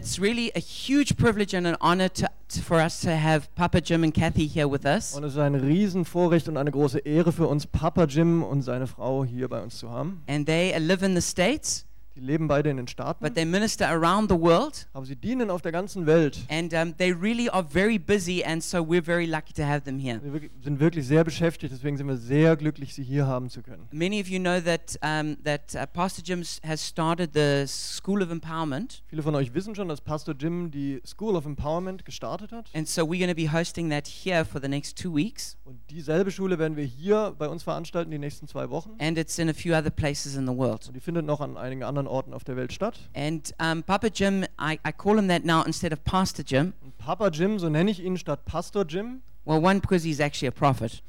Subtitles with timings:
[0.00, 3.82] It's really a huge privilege and an honor to, to- for us to have Papa
[3.82, 5.14] Jim and Kathy here with us.
[5.14, 8.86] Und es ist ein Riesenvorrecht und eine große Ehre für uns, Papa Jim und seine
[8.86, 10.22] Frau hier bei uns zu haben.
[10.26, 11.84] And they live in the States,
[12.20, 14.86] Die leben beide in den Staaten, but they minister around the world.
[14.92, 16.38] aber sie dienen auf der ganzen Welt.
[16.50, 19.98] And um, they really are very busy, and so we're very lucky to have them
[19.98, 20.20] here.
[20.22, 23.62] Sie wirk- sind wirklich sehr beschäftigt, deswegen sind wir sehr glücklich, sie hier haben zu
[23.62, 23.88] können.
[23.90, 28.30] Many of you know that, um, that uh, Pastor Jim has started the School of
[28.30, 32.68] Empowerment, Viele von euch wissen schon, dass Pastor Jim die School of Empowerment gestartet hat.
[32.74, 35.56] and so we're going to be hosting that here for the next two weeks.
[35.64, 38.90] Und dieselbe Schule werden wir hier bei uns veranstalten die nächsten zwei Wochen.
[38.98, 40.86] And it's in a few other places in the world.
[40.86, 42.98] Und die findet noch an einigen anderen Orten auf der Welt statt.
[43.14, 46.72] And um, Papa Jim, I, I call him that now instead of Pastor Jim.
[46.82, 49.22] Und Papa Jim, so nenne ich ihn statt Pastor Jim.
[49.44, 51.02] Well, one, because he's actually a prophet,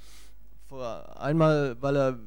[0.69, 2.17] Vor einmal, weil er,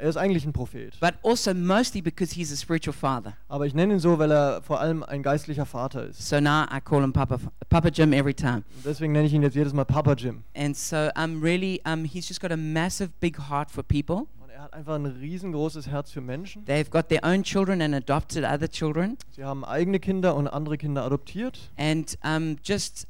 [0.00, 0.94] er ist eigentlich ein Prophet.
[0.98, 3.34] but also mostly because he's a spiritual father.
[3.48, 6.26] Aber ich nenne ihn so, weil er vor allem ein geistlicher Vater ist.
[6.26, 8.64] So now I call him Papa, Papa Jim every time.
[8.76, 10.42] Und deswegen nenne ich ihn jetzt jedes Mal Papa Jim.
[10.56, 14.26] And so um, really, um, he's just got a massive, big heart for people.
[14.62, 16.64] Er hat einfach ein riesengroßes Herz für Menschen.
[16.66, 19.18] They've got their own children and adopted other children.
[19.32, 21.58] Sie haben eigene Kinder und andere Kinder adoptiert.
[21.76, 23.08] And um, just,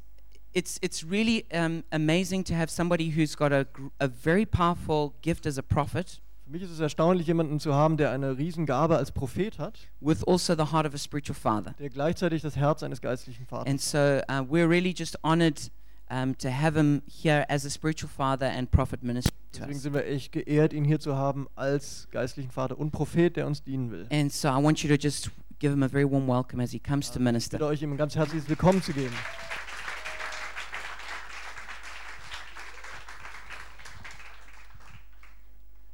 [0.53, 3.67] it's, it's really um, amazing to have somebody who's got a,
[3.99, 7.97] a very powerful gift as a prophet Für mich ist es erstaunlich, jemanden zu haben,
[7.97, 11.75] der eine Riesengabe als Prophet hat, with also the heart of a spiritual father.
[11.77, 15.69] der gleichzeitig das Herz eines geistlichen Vaters And so uh, we're really just honored
[16.13, 19.81] um, to have him here as a spiritual father and prophet minister to Deswegen us.
[19.83, 23.63] sind wir echt geehrt, ihn hier zu haben als geistlichen Vater und Prophet, der uns
[23.63, 24.07] dienen will.
[24.11, 26.79] And so I want you to just give him a very warm welcome as he
[26.79, 27.57] comes to Ich minister.
[27.57, 29.13] bitte euch, ihm ein ganz herzliches Willkommen zu geben.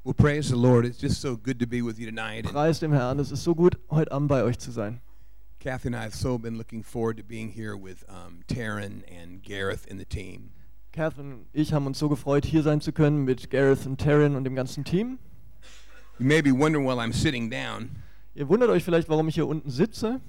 [0.04, 0.86] Well, praise the Lord.
[0.86, 2.46] It's just so good to be with you tonight.
[2.46, 5.02] And Preis dem Herrn, es ist so gut, heute Abend bei euch zu sein.
[5.60, 9.44] Kathy and I have so been looking forward to being here with um, Taryn and
[9.44, 10.52] Gareth and the team.
[10.94, 14.38] Catherine und ich haben uns so gefreut, hier sein zu können mit Gareth und Taryn
[14.38, 15.20] und dem ganzen Team.
[16.18, 17.90] You may be wondering while I'm sitting down.
[18.36, 20.22] Ihr wundert euch vielleicht, warum ich hier unten sitze.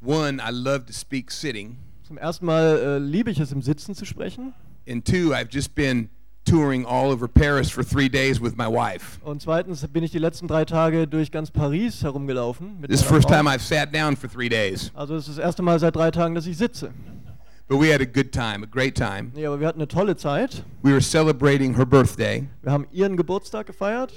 [0.00, 1.78] One, I love to speak sitting.
[2.04, 4.54] Zum ersten Mal äh, liebe ich es, im Sitzen zu sprechen.
[4.88, 6.10] And two, I've just been
[6.44, 9.18] touring all over Paris for three days with my wife.
[9.22, 12.80] Und zweitens bin ich die letzten drei Tage durch ganz Paris herumgelaufen.
[12.80, 14.90] Mit This is the first time I've sat down for three days.
[14.94, 16.92] Also es ist das erste Mal seit drei Tagen, dass ich sitze.
[17.66, 19.30] But we had a good time, a great time.
[19.34, 20.64] Nee, aber wir hatten eine tolle Zeit.
[20.82, 22.46] We were celebrating her birthday.
[22.62, 24.12] Wir haben ihren Geburtstag gefeiert.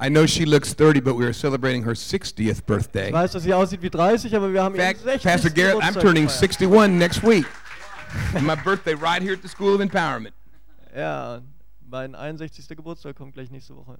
[0.00, 3.08] I know she looks 30, but we were celebrating her 60th birthday.
[3.08, 5.22] Ich weiß, dass sie aussieht wie 30, aber wir haben In ihren fact, 60.
[5.30, 6.40] Pastor Garrett, I'm Geburtstag turning gefeiert.
[6.40, 7.46] 61 next week.
[8.34, 10.34] And my birthday right here at the School of Empowerment.
[10.96, 11.40] Ja,
[11.92, 12.68] mein 61.
[12.76, 13.98] Geburtstag kommt gleich nächste Woche.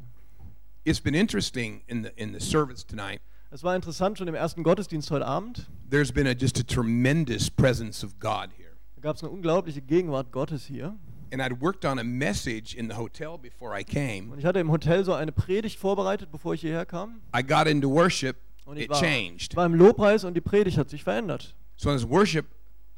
[0.85, 3.21] It's been interesting in the in the service tonight.
[3.51, 5.67] Es war interessant, schon im ersten Gottesdienst heute Abend.
[5.91, 8.71] There's been a, just a tremendous presence of God here.
[8.97, 10.97] Da gab es eine unglaubliche Gegenwart Gottes hier.
[11.33, 14.39] And I'd worked on a message in the hotel before I Und came.
[14.39, 17.21] ich hatte im Hotel so eine Predigt vorbereitet, bevor ich hierher kam.
[17.37, 19.55] I got into worship, Und ich it war, changed.
[19.55, 21.55] war im Lobpreis und die Predigt hat sich verändert.
[21.77, 22.47] So as worship,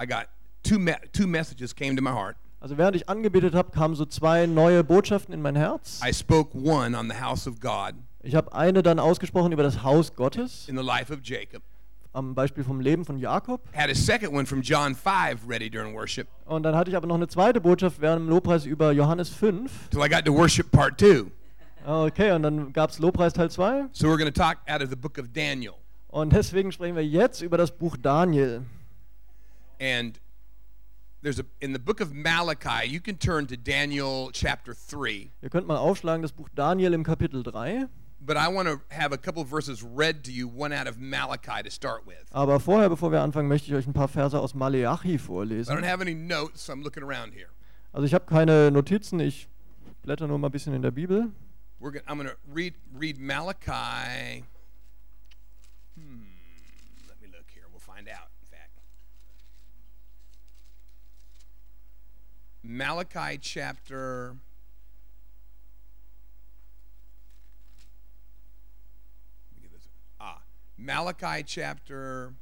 [0.01, 0.27] I got
[0.63, 2.37] two me- two messages came to my heart.
[2.65, 6.01] Also während ich angebetet habe, kamen so zwei neue Botschaften in mein Herz.
[6.03, 7.93] I spoke one on the house of God
[8.23, 11.63] Ich habe eine dann ausgesprochen über das Haus Gottes, in the life of Jacob.
[12.15, 13.61] am Beispiel vom Leben von Jakob.
[13.75, 17.07] Had a second one from John 5 ready during worship Und dann hatte ich aber
[17.07, 19.91] noch eine zweite Botschaft während dem Lobpreis über Johannes 5.
[19.91, 21.27] till I got to worship part 2.
[21.85, 23.89] Okay, und dann gab es Lobpreis Teil 2.
[23.93, 25.75] So we're going to talk out of the book of Daniel.
[26.09, 28.63] Und deswegen sprechen wir jetzt über das Buch Daniel.
[29.79, 30.19] And
[31.25, 35.51] there's a in the book of Malachi, you can turn to Daniel chapter 3, Ihr
[35.51, 37.89] könnt mal aufschlagen, das Buch Daniel im Kapitel 3.
[38.21, 40.99] but I want to have a couple of verses read to you, one out of
[40.99, 42.25] Malachi to start with.
[42.31, 45.19] Aber vorher, bevor wir anfangen, möchte ich euch ein paar Verse aus Maleachi I don't
[45.19, 45.85] vorlesen.
[45.85, 47.49] have any notes, so I'm looking around here.
[47.93, 49.49] Also ich habe keine Notizen, ich
[50.03, 51.33] blätter nur mal ein bisschen in der Bibel.
[51.81, 54.45] We're gonna, I'm going to read read Malachi.
[62.65, 64.37] Malachi chapter.
[69.53, 69.87] Let me get this.
[70.19, 70.41] Ah,
[70.79, 72.33] Malachi chapter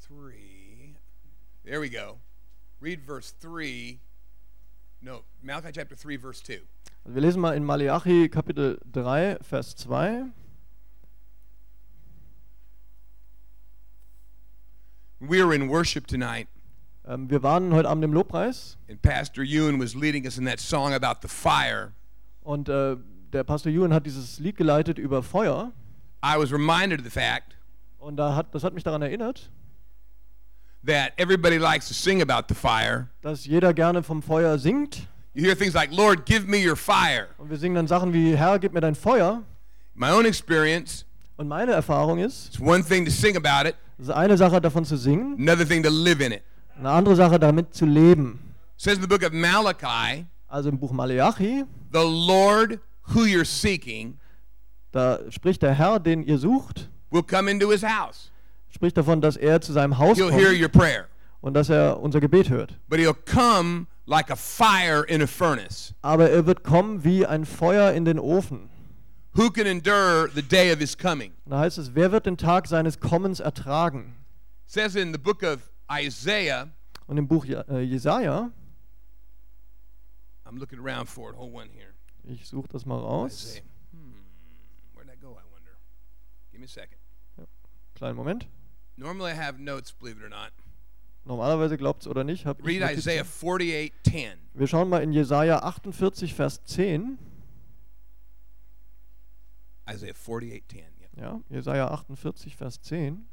[0.00, 0.96] three.
[1.64, 2.18] There we go.
[2.78, 4.00] Read verse three.
[5.00, 6.60] No, Malachi chapter three, verse two.
[7.06, 10.32] Also wir lesen mal in Maleachi Kapitel 3, Vers 2.
[15.20, 16.48] We are in worship tonight,
[17.06, 20.92] wir waren heute Abend im Lobpreis and Pastor Ewan was leading us in that song
[20.94, 21.92] about the fire.
[22.42, 22.96] und äh,
[23.32, 25.72] der Pastor Ewan hat dieses Lied geleitet über Feuer.
[26.24, 27.56] I was reminded of the fact
[27.98, 29.50] Und da hat, das hat mich daran erinnert,
[30.86, 33.08] that everybody likes to sing about the fire.
[33.22, 35.06] dass jeder gerne vom Feuer singt.
[35.34, 37.26] You hear things like, Lord, give me your fire.
[37.38, 39.42] Und wir singen dann Sachen wie, Herr, gib mir dein Feuer.
[39.94, 41.04] My own experience,
[41.36, 44.60] Und meine Erfahrung ist, it's one thing to sing about it, es ist eine Sache
[44.60, 46.42] davon zu singen, another thing to live in it.
[46.78, 48.38] Eine andere Sache damit zu leben.
[48.76, 52.80] Says in the book of Malachi, Also im Buch Maleachi, the Lord
[53.14, 54.18] who you're seeking
[54.92, 58.30] da spricht der Herr, den ihr sucht, will come into his house.
[58.70, 61.06] spricht davon, dass er zu seinem Haus He'll hear kommt your prayer,
[61.40, 62.78] und dass er unser Gebet hört.
[62.88, 65.94] but he'll come like a fire in a furnace.
[66.02, 68.68] Aber er wird kommen wie ein Feuer in den Ofen.
[69.36, 71.32] Who can endure the day of his coming?
[71.46, 74.14] Da heißt es, wer wird den Tag seines Kommens ertragen?
[74.66, 75.58] Says in the book of
[75.90, 76.68] Isaiah,
[77.06, 78.50] Und im Buch äh, Jesaja,
[80.46, 81.36] I'm looking around for it.
[81.36, 81.94] Hold one here.
[82.24, 83.32] ich suche das mal raus.
[83.32, 83.62] Isaiah.
[83.92, 84.14] Hmm.
[84.94, 85.76] Where'd that go, I wonder?
[86.50, 86.98] Give me a second.
[87.94, 88.46] Kleinen Moment.
[88.96, 90.52] Normally I have notes, believe it or not.
[91.26, 92.98] Normalerweise glaubt es oder nicht, habe ich Read Notizen.
[92.98, 94.36] Isaiah 48:10.
[94.54, 97.18] Wir schauen mal in Jesaja 48, Vers 10.
[99.88, 100.84] Isaiah 48:10.
[101.00, 101.16] Yep.
[101.16, 103.26] Ja, Jesaja 48, Vers 10.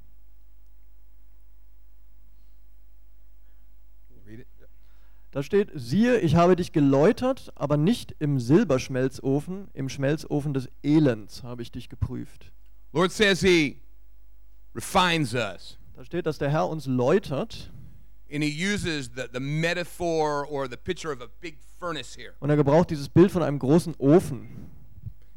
[4.25, 4.47] Read it.
[5.31, 11.43] Da steht: Siehe, ich habe dich geläutert, aber nicht im Silberschmelzofen, im Schmelzofen des Elends
[11.43, 12.51] habe ich dich geprüft.
[12.93, 13.77] Lord says he
[14.75, 15.77] refines us.
[15.95, 17.71] Da steht, dass der Herr uns läutert
[18.33, 22.33] And he uses the, the metaphor or the picture of a big furnace here.
[22.39, 24.47] und er gebraucht dieses Bild von einem großen Ofen.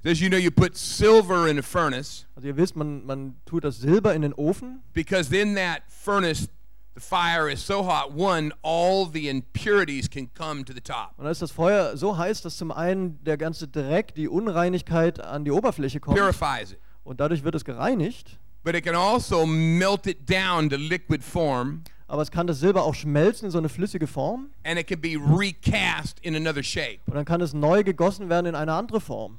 [0.04, 3.64] Says, you know, you put silver in a furnace Also ihr wisst, man, man tut
[3.64, 6.48] das Silber in den Ofen because in that furnace,
[6.94, 11.12] the fire is so hot, one, all the impurities can come to the top.
[11.16, 15.20] und da ist das Feuer so heiß, dass zum einen der ganze Dreck, die Unreinigkeit
[15.20, 16.78] an die Oberfläche kommt Purifies it.
[17.04, 18.38] und dadurch wird es gereinigt.
[18.62, 22.84] But it can also melt it down to liquid form Aber es kann das Silber
[22.84, 27.00] auch schmelzen in so eine flüssige Form and it can be recast in another shape.
[27.06, 29.38] und dann kann es neu gegossen werden in eine andere Form.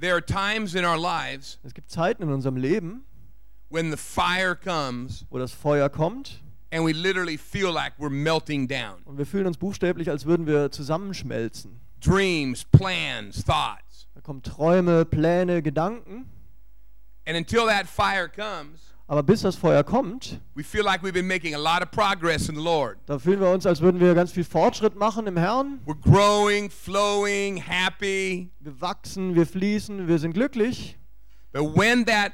[0.00, 3.04] There are times in our lives Es gibt Zeiten in unserem Leben,
[3.72, 6.40] when the fire comes wo das Feuer kommt
[6.70, 9.02] and we literally feel like we're melting down.
[9.04, 11.80] und wir fühlen uns buchstäblich, als würden wir zusammenschmelzen.
[12.00, 14.08] Dreams, plans, thoughts.
[14.14, 16.26] Da kommen Träume, Pläne, Gedanken.
[17.26, 21.26] And until that fire comes, Aber bis das Feuer kommt, we feel like we've been
[21.28, 22.98] making a lot of progress in the Lord.
[23.06, 25.80] da fühlen wir uns, als würden wir ganz viel Fortschritt machen im Herrn.
[25.86, 28.50] We're growing, flowing, happy.
[28.60, 30.96] Wir wachsen, wir fließen, wir sind glücklich.
[31.52, 32.32] But when that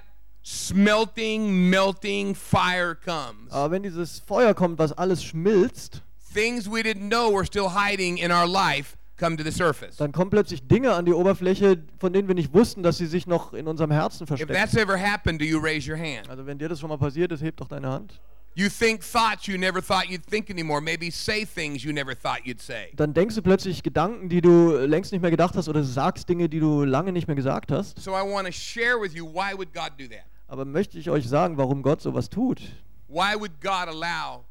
[0.49, 6.03] smelting, melting fire comes, Aber wenn dieses Feuer kommt, was alles schmilzt,
[6.33, 9.97] things we didn't know were still hiding in our life come to the surface.
[9.97, 13.27] dann kommen plötzlich Dinge an die Oberfläche, von denen wir nicht wussten, dass sie sich
[13.27, 14.55] noch in unserem Herzen If verstecken.
[14.55, 16.29] that's ever happened to you, raise your hand.
[16.31, 18.21] Also wenn dir das schon mal passiert ist, heb doch deine Hand.
[18.55, 20.81] You think thoughts you never thought you'd think anymore.
[20.81, 22.89] Maybe say things you never thought you'd say.
[22.97, 26.49] Dann denkst du plötzlich Gedanken, die du längst nicht mehr gedacht hast oder sagst Dinge,
[26.49, 28.00] die du lange nicht mehr gesagt hast.
[28.00, 30.25] So I want to share with you why would God do that?
[30.49, 32.61] Aber möchte ich euch sagen, warum Gott sowas tut?
[33.06, 34.45] Why would God allow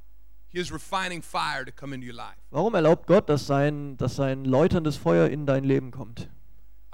[0.48, 2.38] his refining fire to come into your life?
[2.52, 6.30] Warum erlaubt Gott, dass sein, dass sein läuterndes Feuer in dein Leben kommt?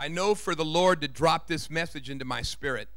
[0.03, 2.87] I know for the Lord to drop this message into my spirit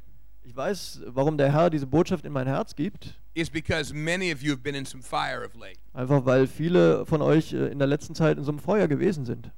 [0.43, 3.13] Ich weiß, warum der Herr diese Botschaft in mein Herz gibt.
[3.33, 5.77] is because many of you have been in some fire of late.
[5.93, 9.25] Einfach weil viele von euch äh, in der letzten Zeit in so einem Feuer gewesen
[9.25, 9.51] sind.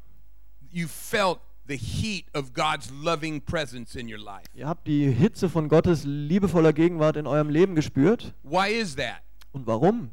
[0.72, 4.46] You felt the heat of God's loving presence in your life.
[4.54, 8.34] Ihr habt die Hitze von Gottes liebevoller Gegenwart in eurem Leben gespürt.
[8.44, 9.22] Why is that?
[9.54, 10.10] Und warum?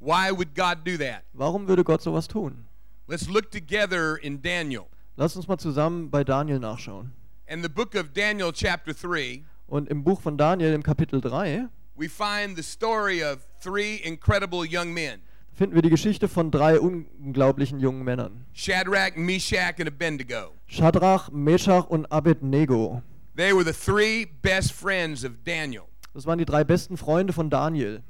[0.00, 1.22] Why would God do that?
[1.34, 2.66] Warum würde Gott sowas tun?
[3.06, 4.86] Let's look together in Daniel.
[5.16, 7.12] Lasst uns mal zusammen bei Daniel nachschauen.
[7.46, 11.68] In the book of Daniel, chapter 3, Und im Buch von Daniel im Kapitel 3
[12.00, 15.20] we find the story of three incredible young men
[15.60, 18.46] finden wir die Geschichte von drei unglaublichen jungen Männern.
[18.54, 20.54] Shadrach, Meshach, and Abednego.
[20.66, 23.02] Shadrach, Meshach und Abednego.
[23.36, 25.82] They were the three best friends of Daniel.
[26.14, 28.02] Das waren die drei besten Freunde von Daniel.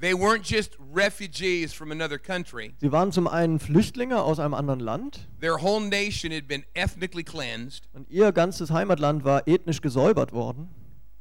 [0.00, 4.80] They weren't just refugees from another country, Sie waren zum einen Flüchtlinge aus einem anderen
[4.80, 10.32] Land their whole nation had been ethnically cleansed und ihr ganzes Heimatland war ethnisch gesäubert
[10.32, 10.68] worden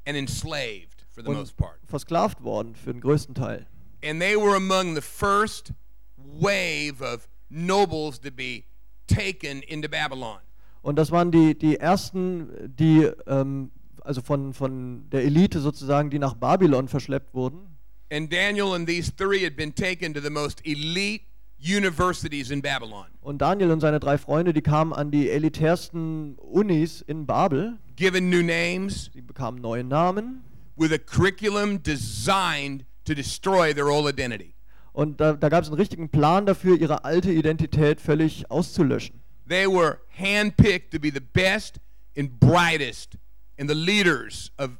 [0.07, 1.77] and enslaved for the und most part.
[1.85, 3.67] versklavt worden für den größten Teil.
[4.03, 5.71] And they were among the first
[6.17, 8.65] wave of nobles to be
[9.07, 10.39] taken into Babylon.
[10.83, 13.71] Und das waren die, die ersten, die ähm,
[14.03, 17.77] also von, von der Elite sozusagen, die nach Babylon verschleppt wurden.
[18.09, 21.23] And Daniel and these three had been taken to the most elite
[21.59, 27.01] universities in Babylon, Und Daniel und seine drei Freunde, die kamen an die elitärsten Unis
[27.01, 27.77] in Babel.
[27.95, 30.43] given new names, Sie bekamen neue Namen
[30.77, 34.53] with a curriculum designed to destroy their old identity.
[34.93, 39.21] Und da, da gab es einen richtigen Plan dafür, ihre alte Identität völlig auszulöschen.
[39.47, 41.79] They were handpicked to be the best
[42.17, 43.17] and brightest
[43.59, 44.71] and the leaders of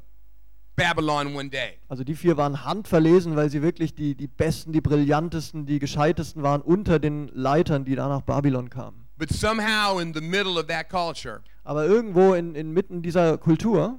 [0.76, 1.78] Babylon one day.
[1.88, 6.42] Also die vier waren handverlesen, weil sie wirklich die, die besten, die brillantesten, die gescheitesten
[6.42, 9.08] waren unter den Leitern, die da nach Babylon kamen.
[9.16, 13.98] But somehow, in the middle of that culture, Aber irgendwo in, inmitten dieser Kultur,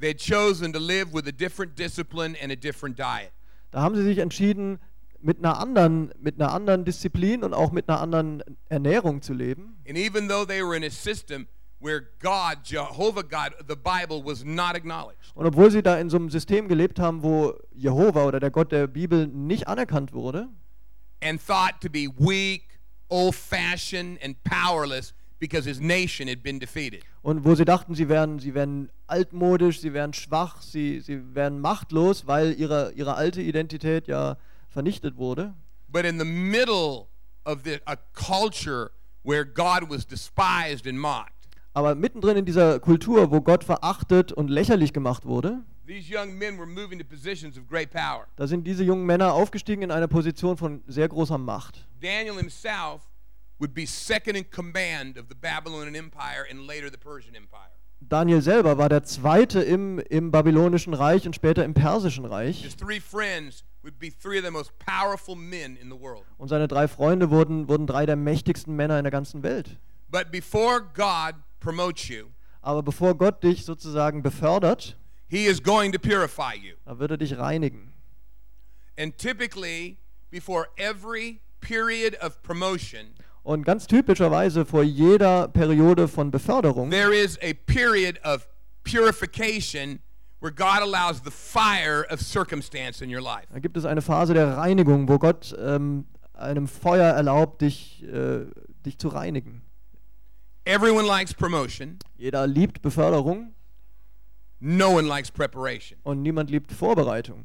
[0.00, 3.30] they'd chosen to live with a different discipline and a different diet.
[3.70, 4.78] Da haben sie sich entschieden,
[5.20, 9.76] mit einer anderen, mit einer anderen Disziplin und auch mit einer anderen Ernährung zu leben.
[9.88, 11.46] And even though they were in a system
[11.80, 16.16] where God, Jehovah God, the Bible was not acknowledged, Und obwohl sie da in so
[16.16, 20.48] einem System gelebt haben, wo Jehova oder der Gott der Bibel nicht anerkannt wurde
[21.20, 22.78] and thought to be weak,
[23.10, 27.02] old fashioned, and powerless because his nation had been defeated.
[27.22, 31.60] und wo sie dachten, sie wären, sie wären altmodisch, sie wären schwach, sie, sie wären
[31.60, 34.36] machtlos, weil ihre, ihre alte Identität ja
[34.68, 35.54] vernichtet wurde.
[35.88, 37.06] But in the middle
[37.44, 38.90] of the, a culture
[39.24, 41.32] where God was despised and mocked,
[41.74, 46.58] Aber mittendrin in dieser Kultur, wo Gott verachtet und lächerlich gemacht wurde, these young men
[46.58, 48.26] were moving to positions of great power.
[48.36, 51.86] da sind diese jungen Männer aufgestiegen in eine Position von sehr großer Macht.
[52.00, 53.02] Daniel himself
[53.58, 57.70] would be second in command of the Babylonian Empire and later the Persian Empire.
[58.00, 62.62] Daniel selber war der Zweite im, im babylonischen Reich und später im persischen Reich.
[62.62, 66.24] His three friends would be three of the most powerful men in the world.
[66.38, 69.76] Und seine drei Freunde wurden, wurden drei der mächtigsten Männer in der ganzen Welt.
[70.10, 72.26] But before God promotes you,
[72.62, 74.96] Aber bevor Gott dich sozusagen befördert,
[75.28, 76.76] he is going to purify you.
[76.84, 77.92] da wird er dich reinigen.
[78.96, 79.98] And typically,
[80.30, 87.38] before every period of promotion, Und ganz typischerweise vor jeder Periode von Beförderung there is
[87.42, 88.46] a period of
[88.84, 90.00] purification
[90.40, 93.46] where God allows the fire of circumstance in your life.
[93.52, 98.46] da gibt es eine Phase der Reinigung, wo Gott ähm, einem Feuer erlaubt, dich, äh,
[98.84, 99.62] dich zu reinigen.
[100.64, 103.54] Everyone likes promotion, Jeder liebt Beförderung
[104.60, 105.98] no one likes preparation.
[106.02, 107.44] und niemand liebt Vorbereitung.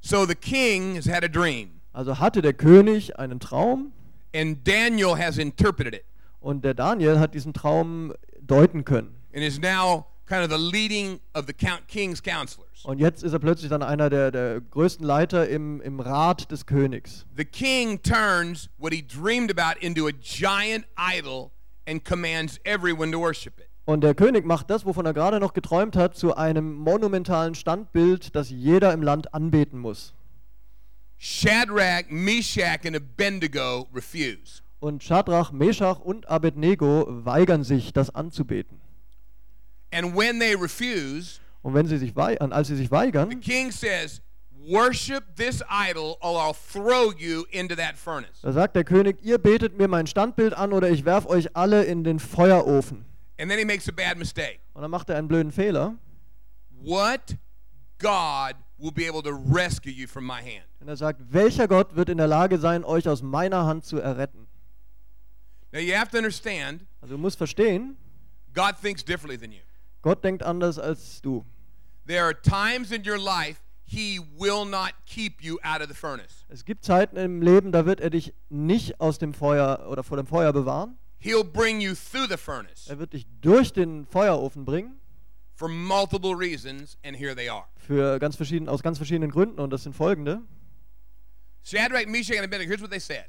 [0.00, 3.92] So the king has had a dream, Also hatte der König einen Traum
[4.34, 6.04] and Daniel has interpreted it
[6.40, 9.14] und der Daniel hat diesen Traum deuten können.
[9.34, 11.52] and is now kind of the leading of the
[11.88, 12.84] king's counselors.
[12.84, 16.66] Und jetzt ist er plötzlich dann einer der, der größten Leiter im, im Rat des
[16.66, 17.26] Königs.
[17.36, 21.50] The king turns what he dreamed about into a giant idol
[21.86, 23.68] and commands everyone to worship it.
[23.84, 28.34] Und der König macht das, wovon er gerade noch geträumt hat, zu einem monumentalen Standbild,
[28.34, 30.14] das jeder im Land anbeten muss.
[31.24, 34.60] Shadrach, Meshach, and Abednego refuse.
[34.80, 38.80] Und Schadrach, Meschach und Abednego weigern sich, das anzubeten.
[39.92, 43.38] And when they refuse, Und wenn sie sich wei an- als sie sich the weigern,
[43.40, 44.20] king says,
[44.68, 48.40] Worship this idol, or I'll throw you into that furnace.
[48.42, 51.84] da sagt der König, ihr betet mir mein Standbild an oder ich werf euch alle
[51.84, 53.04] in den Feuerofen.
[53.38, 54.58] And then he makes a bad mistake.
[54.74, 55.94] Und dann macht er einen blöden Fehler.
[56.82, 57.36] What
[58.00, 60.64] God will be able to rescue you from my hand?
[60.80, 63.98] Und er sagt, welcher Gott wird in der Lage sein, euch aus meiner Hand zu
[63.98, 64.48] erretten?
[65.72, 67.96] Now you have to understand, Also du musst verstehen,
[68.52, 69.62] God thinks differently than you.
[70.02, 71.44] Gott denkt anders als du.
[72.06, 76.44] There are times in your life he will not keep you out of the furnace.
[76.48, 80.16] Es gibt Zeiten im Leben, da wird er dich nicht aus dem Feuer oder vor
[80.16, 80.98] dem Feuer bewahren.
[81.20, 84.98] He'll bring you through the furnace Er wird dich durch den Feuerofen bringen,
[85.54, 87.64] for multiple reasons, and here they are.
[87.76, 89.60] für ganz verschieden, aus ganz verschiedenen Gründen.
[89.60, 90.42] Und das sind folgende.
[91.64, 93.24] Shadrach, Meshach, and Abednego, here's what they said.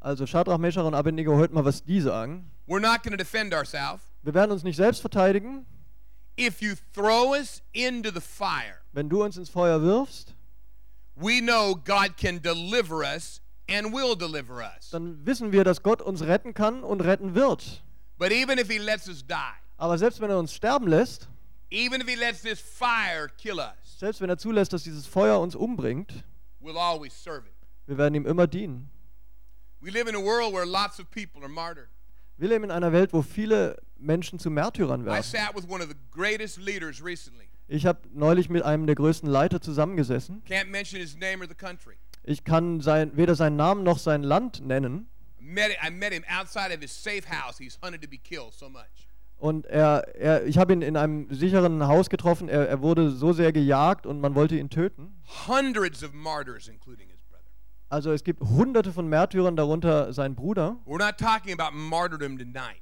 [0.00, 2.50] Also Schadrach, Meschach und Abednego, hört mal, was die sagen.
[2.68, 4.02] We're not going to defend ourselves.
[4.22, 5.66] Wir werden uns nicht selbst verteidigen.
[6.38, 10.34] If you throw us into the fire, Wenn du uns ins Feuer wirfst,
[11.14, 13.40] we know God can deliver us
[13.70, 14.90] and will deliver us.
[14.90, 17.82] dann wissen wir, dass Gott uns retten kann und retten wird.
[18.18, 19.34] But even if he lets us die,
[19.78, 21.28] Aber selbst wenn er uns sterben lässt,
[21.70, 25.40] even if he lets this fire kill us, selbst wenn er zulässt, dass dieses Feuer
[25.40, 26.24] uns umbringt,
[26.60, 27.54] we'll always serve him.
[27.86, 28.90] wir werden ihm immer dienen.
[29.80, 31.88] We live in a world where lots of people are martyred.
[32.38, 35.22] Wir leben in einer Welt, wo viele Menschen zu Märtyrern I werden.
[35.22, 37.46] sat with one of the greatest leaders recently.
[37.68, 40.42] Ich habe neulich mit einem der größten Leiter zusammengesessen.
[40.46, 41.96] Can't mention his name or the country.
[42.22, 45.08] Ich kann sein, weder seinen Namen noch sein Land nennen.
[45.40, 47.58] Met, I met him outside of his safe house.
[47.58, 49.05] He's hunted to be killed so much.
[49.38, 52.48] Und er, er, ich habe ihn in einem sicheren Haus getroffen.
[52.48, 55.14] Er, er wurde so sehr gejagt und man wollte ihn töten.
[55.46, 57.44] Hundreds of martyrs, including his brother.
[57.90, 60.78] Also es gibt hunderte von Märtyrern, darunter sein Bruder.
[60.86, 62.80] We're not talking about martyrdom tonight.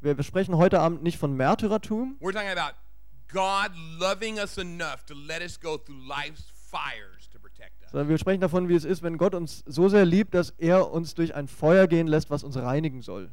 [0.00, 2.74] Wir, sprechen heute Abend nicht von Märtyrertum, We're talking about
[3.32, 7.90] God loving us enough to let us go through life's fires to protect us.
[7.90, 10.92] Sondern wir sprechen davon, wie es ist, wenn Gott uns so sehr liebt, dass er
[10.92, 13.30] uns durch ein Feuer gehen lässt, was uns reinigen soll.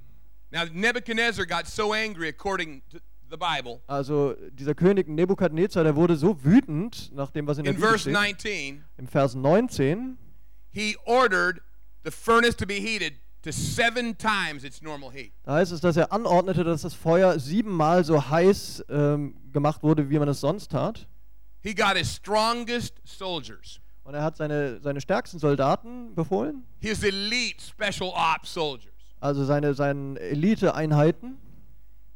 [0.54, 3.00] Now, Nebuchadnezzar got so angry, according to
[3.32, 7.74] the Bible, Also dieser König Nebukadnezar, der wurde so wütend nach dem, was in der
[7.74, 8.14] in Bibel verse steht.
[8.14, 10.18] 19, Im Vers 19,
[10.72, 11.60] he ordered
[12.06, 15.32] the furnace to be heated to seven times its normal heat.
[15.44, 20.08] da heißt es, dass er anordnete, dass das Feuer siebenmal so heiß ähm, gemacht wurde,
[20.12, 21.08] wie man es sonst tat.
[21.64, 27.60] He got his strongest soldiers, Und er hat seine, seine stärksten Soldaten befohlen, his elite
[27.60, 28.93] special ops soldiers,
[29.24, 31.38] also seine, seine Elite-Einheiten.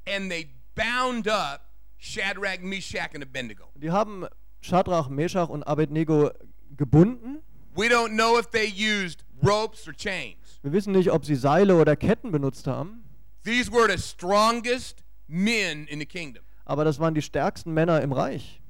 [0.05, 1.61] and they bound up
[1.97, 3.65] Shadrach, Meshach, and Abednego.
[3.75, 4.25] Die haben
[4.61, 6.31] Shadrach, Meshach und Abednego
[6.75, 7.41] gebunden.
[7.75, 10.59] We don't know if they used ropes or chains.
[10.63, 13.03] Wir wissen nicht, ob sie Seile oder Ketten benutzt haben,
[13.43, 16.43] These were the strongest men in the kingdom.
[16.65, 18.61] aber das waren die stärksten Männer im Reich.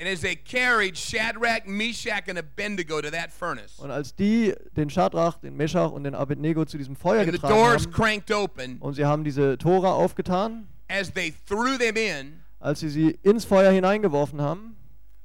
[0.00, 4.88] And as they carried Shadrach, Meshach, and Abednego to that furnace, Und als die den
[4.88, 8.30] Shadrach, den Meshach und den Abednego zu diesem Feuer and the getragen doors haben cranked
[8.30, 13.10] open, und sie haben diese Tore aufgetan, as they threw them in, als sie sie
[13.22, 14.74] ins Feuer hineingeworfen haben,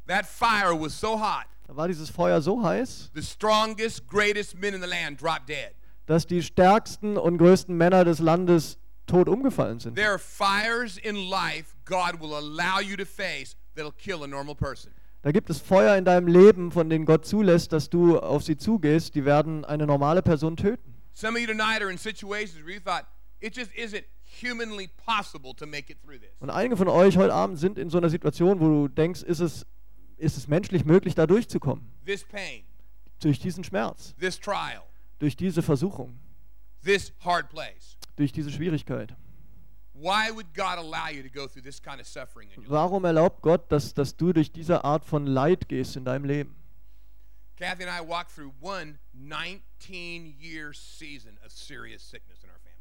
[0.08, 4.74] that fire was so hot, da war dieses Feuer so heiß, the strongest, greatest men
[4.74, 5.72] in the land dropped dead.
[6.06, 8.78] dass die stärksten und größten Männer des Landes
[9.08, 9.96] tot umgefallen sind.
[9.96, 14.56] There are fires in life God will allow you to face that'll kill a normal
[14.56, 14.92] person.
[15.22, 18.58] Da gibt es Feuer in deinem Leben, von denen Gott zulässt, dass du auf sie
[18.58, 20.94] zugehst, die werden eine normale Person töten.
[21.14, 23.06] Some of you tonight are in situations where you thought,
[23.40, 24.04] it just isn't
[24.42, 26.30] humanly possible to make it through this.
[26.40, 29.40] Und einige von euch heute Abend sind in so einer Situation, wo du denkst, ist
[29.40, 29.66] es,
[30.18, 31.86] ist es menschlich möglich, da durchzukommen?
[32.06, 32.64] This pain,
[33.20, 34.84] Durch diesen Schmerz, this trial,
[35.20, 36.20] durch diese Versuchung,
[36.84, 37.98] this hard place.
[38.18, 39.16] durch diese Schwierigkeit.
[42.68, 46.56] Warum erlaubt Gott, dass, dass du durch diese Art von Leid gehst in deinem Leben?
[47.58, 52.76] Kathy and I walked through one 19 year season of serious sickness in our family.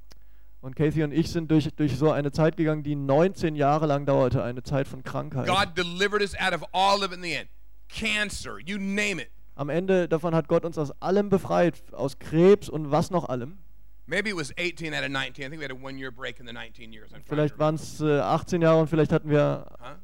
[0.60, 4.04] Und Kathy und ich sind durch, durch so eine Zeit gegangen, die 19 Jahre lang
[4.04, 5.46] dauerte, eine Zeit von Krankheit.
[5.46, 7.48] God delivered us out of all of it in the end.
[7.88, 9.30] Cancer, you name it.
[9.54, 13.58] Am Ende davon hat Gott uns aus allem befreit, aus Krebs und was noch allem.
[14.06, 15.46] Maybe it was 18 out of 19.
[15.46, 17.10] I think we had a one year break in the 19 years.
[17.12, 19.66] I'm Vielleicht waren es äh, 18 Jahre und vielleicht hatten wir.
[19.80, 19.96] Huh?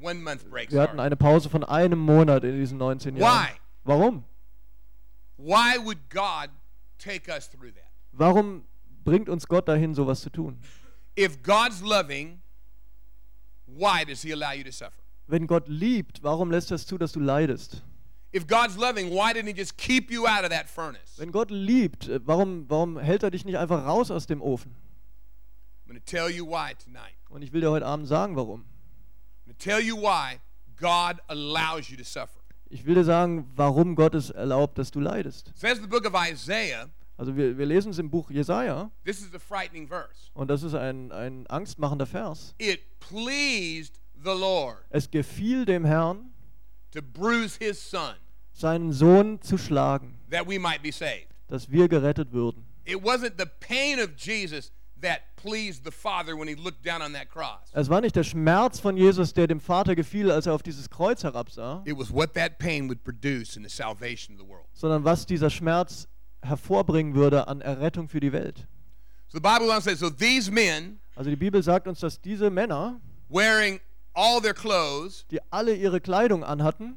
[0.00, 0.70] One month break.
[0.70, 1.06] wir hatten sorry.
[1.06, 3.48] eine Pause von einem Monat in diesen 19 Jahren.
[3.48, 3.60] Why?
[3.84, 4.24] Warum?
[5.36, 6.50] Why would God
[6.98, 7.90] take us through that?
[8.12, 8.64] Warum
[9.04, 10.58] bringt uns Gott dahin, sowas zu tun?
[11.16, 12.40] If God's loving,
[13.66, 15.02] why does He allow you to suffer?
[15.26, 17.82] Wenn Gott liebt, warum lässt er es zu, dass du leidest?
[18.38, 21.16] If God's loving, why didn't He just keep you out of that furnace?
[21.18, 24.70] Wenn Gott liebt, äh, warum, warum hält er dich nicht einfach raus aus dem Ofen?
[25.84, 27.16] I'm going to tell you why tonight.
[27.30, 28.60] Und ich will dir heute Abend sagen, warum.
[28.60, 30.38] I'm going to tell you why
[30.76, 32.38] God allows you to suffer.
[32.70, 35.50] Ich will dir sagen, warum Gott es erlaubt, dass du leidest.
[35.56, 39.34] Says the book of Isaiah, Also wir, wir lesen es im Buch Jesaja this is
[39.34, 40.30] a frightening verse.
[40.34, 42.54] und das ist ein, ein angstmachender Vers.
[42.58, 46.30] It pleased the Lord Es gefiel dem Herrn,
[46.92, 48.14] to bruise his son
[48.58, 51.28] seinen Sohn zu schlagen, that we might be saved.
[51.48, 52.64] dass wir gerettet würden.
[52.84, 57.12] It wasn't the pain of Jesus that pleased the Father when he looked down on
[57.12, 57.70] that cross.
[57.72, 60.90] Es war nicht der Schmerz von Jesus, der dem Vater gefiel, als er auf dieses
[60.90, 64.66] Kreuz herabsah, It was what that pain would produce in the salvation of the world.
[64.72, 66.08] sondern was dieser Schmerz
[66.42, 68.66] hervorbringen würde an Errettung für die Welt.
[69.28, 72.48] So the Bible now says, so these men Also die Bibel sagt uns, dass diese
[72.50, 73.80] Männer, wearing
[74.14, 76.96] all their clothes die alle ihre Kleidung anhatten,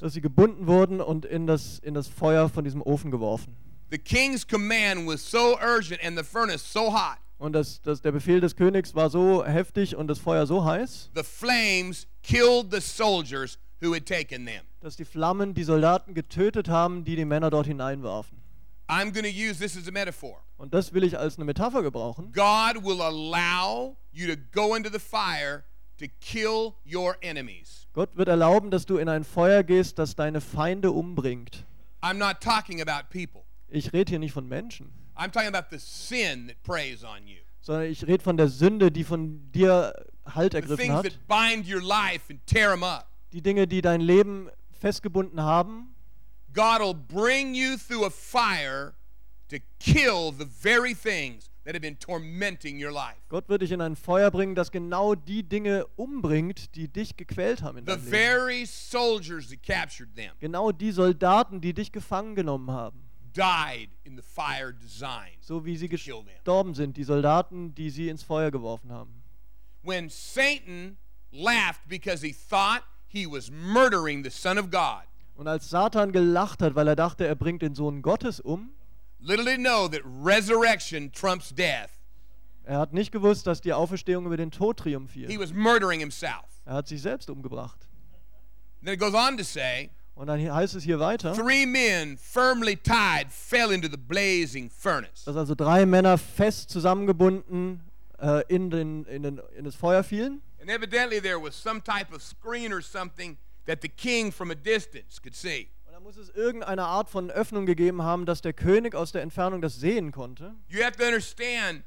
[0.00, 3.56] dass sie gebunden wurden und in das, in das Feuer von diesem Ofen geworfen.
[3.90, 8.12] The king's command was so urgent and the furnace so hot, Und das, das, der
[8.12, 12.80] Befehl des Königs war so heftig und das Feuer so heiß, the flames killed the
[12.80, 14.62] soldiers who had taken them.
[14.80, 18.40] dass die Flammen die Soldaten getötet haben, die die Männer dort hineinwarfen.
[18.88, 20.42] I'm going to use this as a metaphor.
[20.56, 22.32] Und das will ich als eine Metapher gebrauchen.
[22.32, 25.64] God will allow you to go into the fire
[25.98, 27.86] to kill your enemies.
[27.92, 31.64] Gott wird erlauben, dass du in ein Feuer gehst, das deine Feinde umbringt.
[32.02, 33.42] I'm not talking about people.
[33.68, 37.38] Ich rede hier nicht von Menschen, I'm talking about the sin that preys on you.
[37.62, 39.92] sondern ich rede von der Sünde, die von dir
[40.26, 41.04] Halt The ergriffen things hat.
[41.04, 43.06] that bind your life and tear them up.
[43.32, 45.94] Die Dinge, die dein Leben festgebunden haben.
[46.52, 48.94] God will bring you through a fire
[49.50, 53.16] to kill the very things that have been tormenting your life.
[53.28, 57.60] Gott wird dich in ein Feuer bringen, das genau die Dinge umbringt, die dich gequält
[57.62, 58.10] haben in The deinem Leben.
[58.16, 63.02] very soldiers that captured them Genau die Soldaten, die dich gefangen genommen haben.
[63.34, 65.36] died in the fire designed.
[65.42, 66.28] So wie sie to kill them.
[66.36, 69.22] gestorben sind, die Soldaten, die sie ins Feuer geworfen haben.
[69.82, 70.96] When Satan
[71.32, 75.02] laughed because he thought he was murdering the Son of God.
[75.34, 78.70] Und als Satan gelacht hat, weil er dachte, er bringt den Sohn Gottes um,
[79.20, 81.90] Little did he know that resurrection trumps death.
[82.64, 85.38] er hat nicht gewusst, dass die Auferstehung über den Tod He triumphiert.
[85.38, 86.44] was murdering himself.
[86.64, 87.86] Er hat sich selbst umgebracht.
[88.82, 92.76] Then it goes on to say, Und dann heißt es hier weiter, three men firmly
[92.76, 95.24] tied fell into the blazing furnace.
[95.24, 97.82] dass also drei Männer fest zusammengebunden
[98.18, 100.40] äh, in, den, in, den, in das Feuer fielen.
[100.60, 104.54] And evidently there was some type of screen or something that the king from a
[104.54, 105.68] distance could see.
[105.96, 109.62] Da muss es irgendeine Art von Öffnung gegeben haben, dass der König aus der Entfernung
[109.62, 110.54] das sehen konnte.
[110.68, 111.84] You have to understand,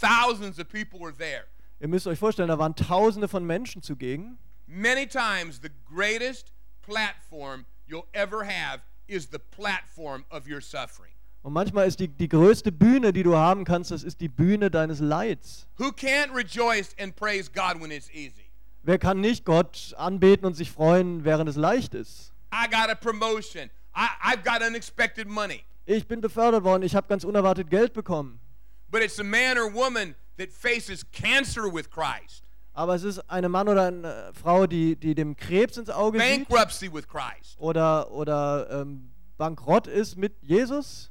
[0.00, 1.44] thousands of people were there.
[1.78, 4.38] Ihr müsst euch vorstellen, da waren Tausende von Menschen zugegen.
[4.66, 11.12] Many times, the greatest platform you'll ever have is the platform of your suffering.
[11.42, 14.70] Und manchmal ist die, die größte Bühne, die du haben kannst, das ist die Bühne
[14.70, 15.66] deines Leids.
[15.76, 18.46] Who can't rejoice and praise God when it's easy?
[18.82, 22.29] Wer kann nicht Gott anbeten und sich freuen, während es leicht ist?
[22.52, 23.70] I got a promotion.
[23.94, 25.64] I, I've got unexpected money.
[25.86, 28.38] Ich bin befördert worden, ich habe ganz unerwartet Geld bekommen.
[28.90, 33.48] But it's a man or woman that faces cancer with Christ, Aber es ist eine
[33.48, 37.56] Mann oder eine Frau, die, die dem Krebs ins Auge sieht bankruptcy with Christ.
[37.58, 41.10] oder, oder ähm, bankrott ist mit Jesus.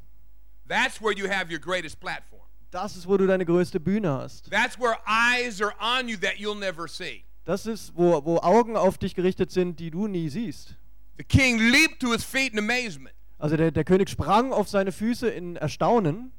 [0.67, 2.43] That's where you have your greatest platform.
[2.71, 4.49] Das ist, wo du deine größte Bühne hast.
[4.51, 7.23] That's where eyes are on you that you'll never see.
[7.45, 10.75] Das ist, wo, wo Augen auf dich gerichtet sind, die du nie siehst.
[11.19, 13.13] The king leaped to his feet in amazement.
[13.39, 16.31] Also der, der König sprang auf seine Füße in Erstaunen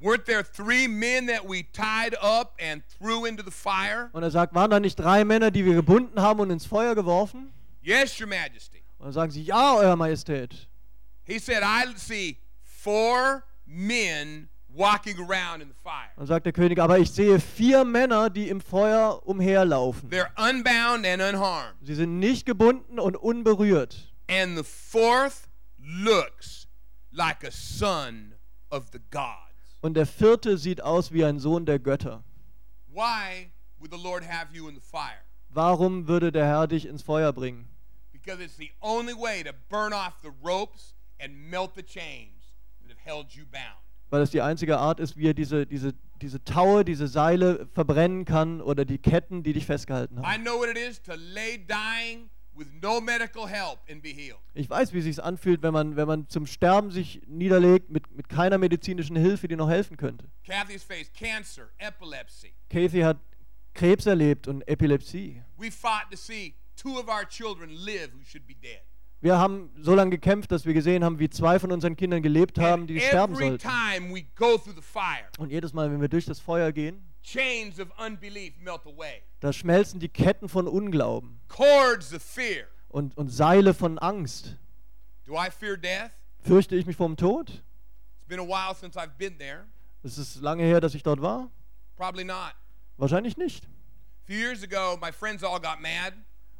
[0.00, 4.10] Weren't there three men that we tied up and threw into the fire?
[4.12, 6.94] und er sagt, waren da nicht drei Männer, die wir gebunden haben und ins Feuer
[6.94, 7.52] geworfen?
[7.82, 8.82] Yes, your majesty.
[8.98, 10.68] Und dann sagen sie, ja, Euer Majestät.
[11.24, 16.10] He said, I see four men walking around in the fire.
[16.16, 20.10] Und sagt der König, aber ich sehe vier Männer, die im Feuer umherlaufen.
[20.10, 21.76] They're unbound and unharmed.
[21.82, 24.12] Sie sind nicht gebunden und unberührt.
[24.28, 26.66] And the fourth looks
[27.12, 28.34] like a son
[28.70, 29.78] of the gods.
[29.80, 32.24] Und der vierte sieht aus wie ein Sohn der Götter.
[32.88, 35.22] Why would the Lord have you in the fire?
[35.50, 37.68] Warum würde der Herr dich ins Feuer bringen?
[38.12, 42.90] Because it's the only way to burn off the ropes and melt the chains that
[42.90, 43.83] have held you bound.
[44.14, 48.24] Weil es die einzige Art ist, wie er diese, diese, diese Taue, diese Seile verbrennen
[48.24, 50.44] kann oder die Ketten, die dich festgehalten haben.
[54.54, 58.08] Ich weiß, wie es sich anfühlt, wenn man, wenn man zum Sterben sich niederlegt mit,
[58.12, 60.30] mit keiner medizinischen Hilfe, die noch helfen könnte.
[60.46, 62.52] Kathy's faced cancer, epilepsy.
[62.70, 63.18] Kathy hat
[63.74, 65.42] Krebs erlebt und Epilepsie.
[65.58, 68.82] We fought to see two of our children live who should be dead.
[69.24, 72.58] Wir haben so lange gekämpft, dass wir gesehen haben, wie zwei von unseren Kindern gelebt
[72.58, 73.66] haben, die sterben sollten.
[75.38, 79.22] Und jedes Mal, wenn wir durch das Feuer gehen, chains of unbelief melt away.
[79.40, 82.66] da schmelzen die Ketten von Unglauben Cords of fear.
[82.88, 84.58] und, und Seile von Angst.
[85.24, 86.10] Do I fear death?
[86.42, 87.48] Fürchte ich mich vom Tod?
[87.48, 89.64] It's been a while since I've been there.
[90.02, 91.50] Es ist lange her, dass ich dort war?
[91.96, 92.52] Probably not.
[92.98, 93.64] Wahrscheinlich nicht.
[93.64, 96.12] A few years ago, my friends all got mad.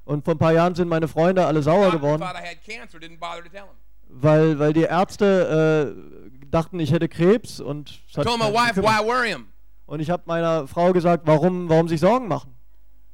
[0.05, 2.99] Und vor ein paar Jahren sind meine Freunde alle sauer geworden, thought I had cancer,
[2.99, 3.77] didn't bother to tell them.
[4.09, 9.45] weil, weil die Ärzte äh, dachten, ich hätte Krebs und es hat wife?
[9.87, 12.55] Und ich habe meiner Frau gesagt, warum, warum sich Sorgen machen.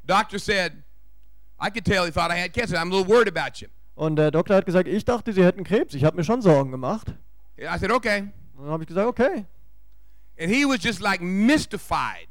[0.05, 0.73] Doctor said,
[1.61, 2.77] I could tell he thought I had cancer.
[2.77, 3.69] I'm a little worried about you.
[3.95, 5.95] Und der Doktor hat gesagt, ich dachte, sie hätten Krebs.
[5.95, 7.13] Ich habe mir schon Sorgen gemacht.
[7.59, 8.31] I said, okay.
[8.57, 9.45] Und dann habe ich gesagt, okay.
[10.39, 12.29] And he was just like mystified.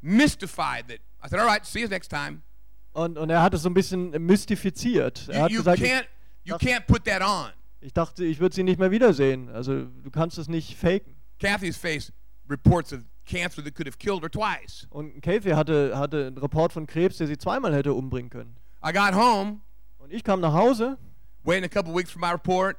[0.00, 2.42] Mystified that I said, all right, see you next time.
[2.92, 5.28] Und, und er hat es so ein bisschen mystifiziert.
[5.28, 6.04] Er You, hat you gesagt, ich, can't
[6.44, 7.50] you das- can't put that on.
[7.80, 9.48] ich dachte, ich würde sie nicht mehr wiedersehen.
[9.50, 11.14] Also du kannst es nicht faken.
[11.40, 12.12] Kathy's face
[12.48, 14.86] reports of cancer that could have killed her twice.
[14.90, 18.56] Und Kathy hatte, hatte einen Report von Krebs, der sie zweimal hätte umbringen können.
[18.84, 19.60] I got home,
[19.98, 20.98] Und ich kam nach Hause
[21.44, 22.76] waiting a couple weeks for my report.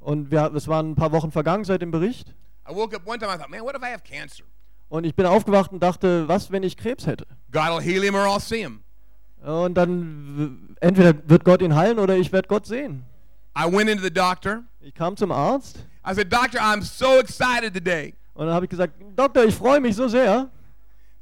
[0.00, 2.30] und wir, es waren ein paar Wochen vergangen seit dem Bericht.
[2.68, 4.44] I woke up one time, I thought, man, what if I have cancer?
[4.88, 7.26] Und ich bin aufgewacht und dachte, was, wenn ich Krebs hätte?
[7.52, 8.80] God will heal him or I'll see him.
[9.44, 13.04] Und dann entweder wird Gott ihn heilen oder ich werde Gott sehen.
[13.56, 14.64] I went into the doctor.
[14.80, 18.14] Ich kam zum Arzt I said, Doctor, I'm so excited today.
[18.34, 20.50] und dann habe ich gesagt, Doktor, ich freue mich so sehr.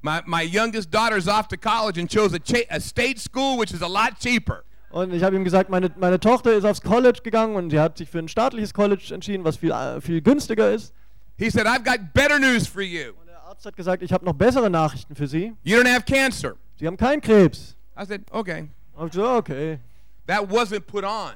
[0.00, 2.40] My, my youngest daughter's off to college and chose a,
[2.74, 4.64] a state school, which is a lot cheaper.
[4.90, 7.96] Und ich habe ihm gesagt, meine, meine Tochter ist aufs College gegangen und sie hat
[7.96, 10.92] sich für ein staatliches College entschieden, was viel, äh, viel günstiger ist.
[11.38, 13.12] He said, I've got better news for you.
[13.20, 15.54] Und der Arzt hat gesagt, ich habe noch bessere Nachrichten für Sie.
[15.62, 16.56] You don't have cancer.
[16.76, 17.76] Sie haben keinen Krebs.
[17.96, 18.68] I said, okay.
[19.07, 19.81] Ich so, okay.
[20.26, 21.35] That wasn't put on.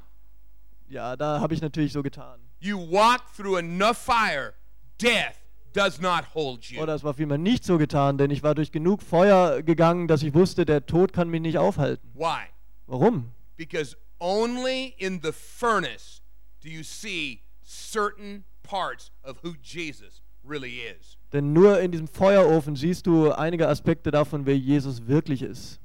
[0.89, 2.41] Ja, da habe ich natürlich so getan.
[2.61, 4.55] You walk through enough fire,
[4.99, 5.37] death
[5.73, 6.81] does not hold you.
[6.81, 10.23] Oder es war vielmehr nicht so getan, denn ich war durch genug Feuer gegangen, dass
[10.23, 12.11] ich wusste, der Tod kann mich nicht aufhalten.
[12.15, 12.47] Why?
[12.87, 13.33] Warum?
[13.57, 16.23] Because only in the furnace
[16.63, 21.19] do you see certain parts of who Jesus really is.
[21.33, 25.81] Denn nur in diesem Feuerofen siehst du einige Aspekte davon, wer Jesus wirklich ist.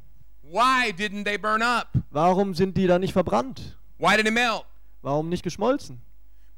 [0.51, 1.97] Why didn't they burn up?
[2.11, 3.77] Warum sind die da nicht verbrannt?
[3.97, 4.65] Why did it melt?
[5.01, 6.01] Warum nicht geschmolzen?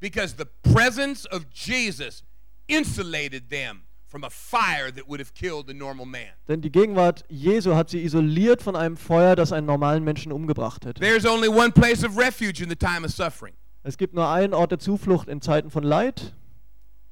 [0.00, 2.24] Because the presence of Jesus
[2.66, 6.32] insulated them from a fire that would have killed a normal man.
[6.48, 10.84] Denn die Gegenwart Jesu hat sie isoliert von einem Feuer, das einen normalen Menschen umgebracht
[10.84, 11.00] hätte.
[11.00, 13.54] There's only one place of refuge in the time of suffering.
[13.84, 16.34] Es gibt nur einen Ort der Zuflucht in Zeiten von Leid.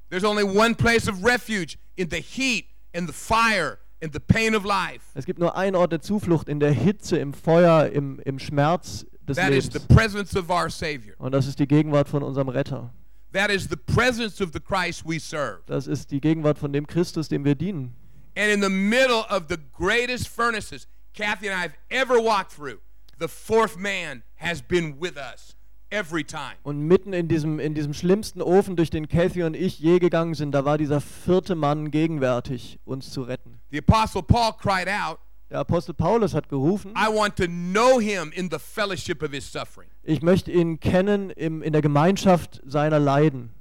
[0.09, 4.53] There's only one place of refuge in the heat and the fire and the pain
[4.53, 5.05] of life.
[5.15, 9.05] Es gibt nur einen Ort der Zuflucht in der Hitze, im Feuer, im, im Schmerz
[9.27, 9.69] des Lebens.
[9.69, 11.15] That is the presence of our Savior.
[11.17, 12.91] Und das ist die Gegenwart von unserem Retter.
[13.31, 15.63] That is the presence of the Christ we serve.
[15.65, 17.95] Das ist die Gegenwart von dem Christus, dem wir dienen.
[18.35, 22.79] And in the middle of the greatest furnaces Kathy and I have ever walked through,
[23.19, 25.55] the fourth man has been with us
[25.93, 26.55] every time.
[26.63, 30.33] Und mitten in diesem, in diesem schlimmsten Ofen, durch den Kathy und ich je gegangen
[30.33, 33.59] sind, da war dieser vierte Mann gegenwärtig, uns zu retten.
[33.71, 38.31] The Apostle Paul cried out, Der Apostel Paulus hat gerufen, I want to know him
[38.33, 39.89] in the fellowship of his suffering.
[40.03, 43.51] ich möchte ihn kennen im, in der Gemeinschaft seiner Leiden.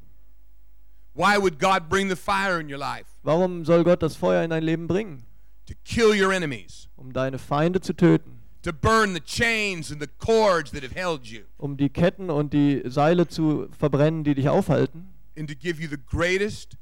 [1.15, 3.05] Why would God bring the fire in your life?
[3.23, 5.25] Warum soll Gott das Feuer in dein Leben bringen?
[5.67, 10.09] To kill your enemies, Um deine Feinde zu töten, to burn the chains and the
[10.19, 14.49] cords that have held you, um die Ketten und die Seile zu verbrennen, die dich
[14.49, 16.77] aufhalten and to give you the greatest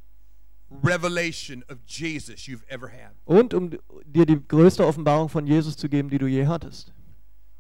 [0.83, 3.13] revelation of Jesus you've ever had.
[3.25, 3.71] und um
[4.05, 6.93] dir die größte Offenbarung von Jesus zu geben, die du je hattest.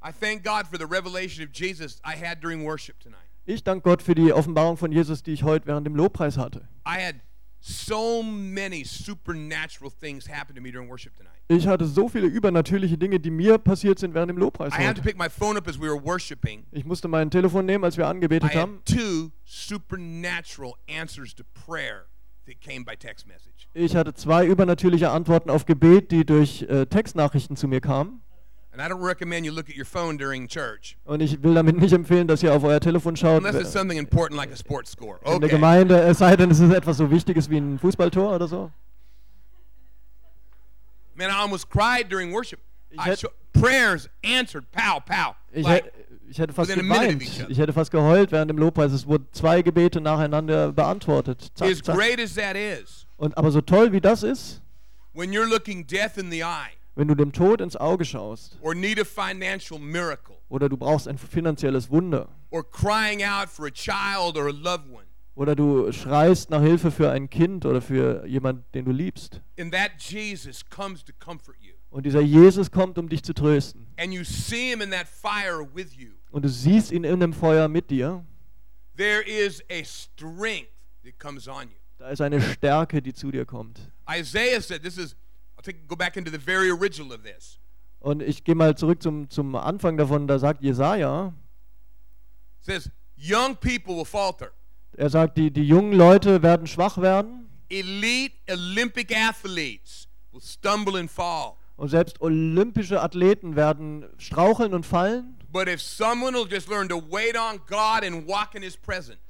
[0.03, 3.19] I thank God for the revelation of Jesus I had during worship tonight.
[3.47, 6.69] Ich danke Gott für die Offenbarung von Jesus, die ich heute während dem Lobpreis hatte.
[6.87, 7.17] I had
[7.61, 11.35] so many supernatural things happen to me during worship tonight.
[11.49, 14.97] Ich hatte so viele übernatürliche Dinge, die mir passiert sind während dem Lobpreis I had
[14.97, 16.65] to pick my phone up as we were worshiping.
[16.73, 18.81] Ich musste mein Telefon nehmen, als wir I angebetet haben.
[18.89, 22.07] had two supernatural answers to prayer
[22.47, 23.69] that came by text message.
[23.75, 28.23] Ich hatte zwei übernatürliche Antworten auf Gebet, die durch äh, Textnachrichten zu mir kamen.
[28.73, 31.77] And I don't recommend you look at your phone during church Und ich will damit
[31.77, 34.93] nicht empfehlen, dass ihr auf euer Telefon schaut unless it's something important like a sports
[34.93, 35.17] score.
[35.25, 35.49] in der Okay.
[35.49, 38.71] Gemeinde, es sei denn, es ist etwas so Wichtiges wie ein Fußballtor oder so.
[41.15, 42.61] Man, I almost cried during worship.
[42.91, 45.35] Ich I hätt- sho- prayers answered, pow, pow.
[45.53, 45.93] Ich, Like, hätte,
[46.31, 47.23] ich hätte fast geweint.
[47.49, 48.93] Ich hätte fast geheult während dem Lobpreis.
[48.93, 51.51] Es wurden zwei Gebete nacheinander beantwortet.
[51.55, 51.97] Zack, as zack.
[51.97, 54.63] great as that is, Und, aber so toll wie das ist,
[55.13, 58.75] when you're looking death in the eye wenn du dem Tod ins Auge schaust or
[58.75, 63.71] need a financial miracle oder du brauchst ein finanzielles Wunder or crying out for a
[63.71, 68.27] child or a loved one, oder du schreist nach Hilfe für ein Kind oder für
[68.27, 69.41] jemanden, den du liebst.
[69.59, 73.87] and that Jesus comes to comfort you, Und dieser Jesus kommt, um dich zu trösten.
[73.97, 77.33] and you see him in that fire with you, Und du siehst ihn in dem
[77.33, 78.25] Feuer mit dir.
[81.99, 83.81] Da ist eine Stärke, die zu dir kommt.
[84.11, 85.20] Isaiah said, this is, I'll
[85.63, 87.59] take, go back into the very original of this.
[88.01, 90.27] Und ich gehe mal zurück zum, zum Anfang davon.
[90.27, 91.35] Da sagt Jesaja,
[92.61, 94.53] says, young people will falter.
[94.97, 97.49] er sagt, die, die jungen Leute werden schwach werden.
[97.69, 101.55] Elite Olympic athletes will stumble and fall.
[101.77, 105.39] Und selbst olympische Athleten werden straucheln und fallen.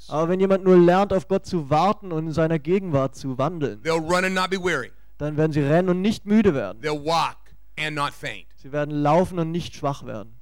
[0.08, 3.80] Aber wenn jemand nur lernt, auf Gott zu warten und in seiner Gegenwart zu wandeln,
[5.20, 6.80] dann werden sie rennen und nicht müde werden.
[6.82, 7.36] They'll walk
[7.78, 8.46] and not faint.
[8.56, 10.34] Sie werden laufen und nicht schwach werden.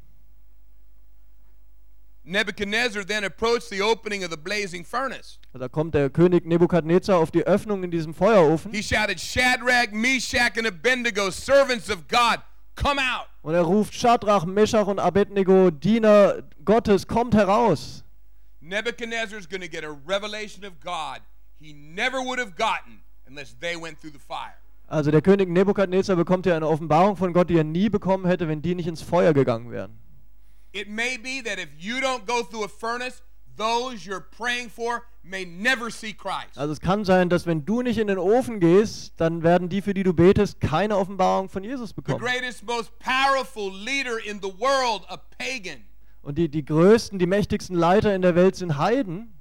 [2.24, 5.38] Nebuchadnezzar then approached the opening of the blazing furnace.
[5.54, 10.56] Da kommt der König Nebukadnezar auf die Öffnung in diesem Feuerofen He shouted, Shadrach, Meshach,
[10.56, 12.40] and Abednego, servants of God,
[12.76, 13.28] come out.
[13.42, 18.04] und er ruft Schadrach, Meschach und Abednego, Diener Gottes, kommt heraus.
[18.60, 21.22] Nebuchadnezzar's going to get a revelation of God
[21.58, 24.58] he never would have gotten unless they went through the fire.
[24.88, 28.48] Also der König Nebukadnezar bekommt ja eine Offenbarung von Gott, die er nie bekommen hätte,
[28.48, 29.98] wenn die nicht ins Feuer gegangen wären.
[30.72, 33.22] It may be that if you don't go through a furnace,
[33.56, 36.56] those you're praying for may never see Christ.
[36.56, 39.82] Also es kann sein, dass wenn du nicht in den Ofen gehst, dann werden die,
[39.82, 42.18] für die du betest, keine Offenbarung von Jesus The bekommen.
[42.20, 45.84] greatest, most powerful leader in the world, a pagan,
[46.22, 49.34] Und die, die größten, die mächtigsten Leiter in der Welt sind Heiden.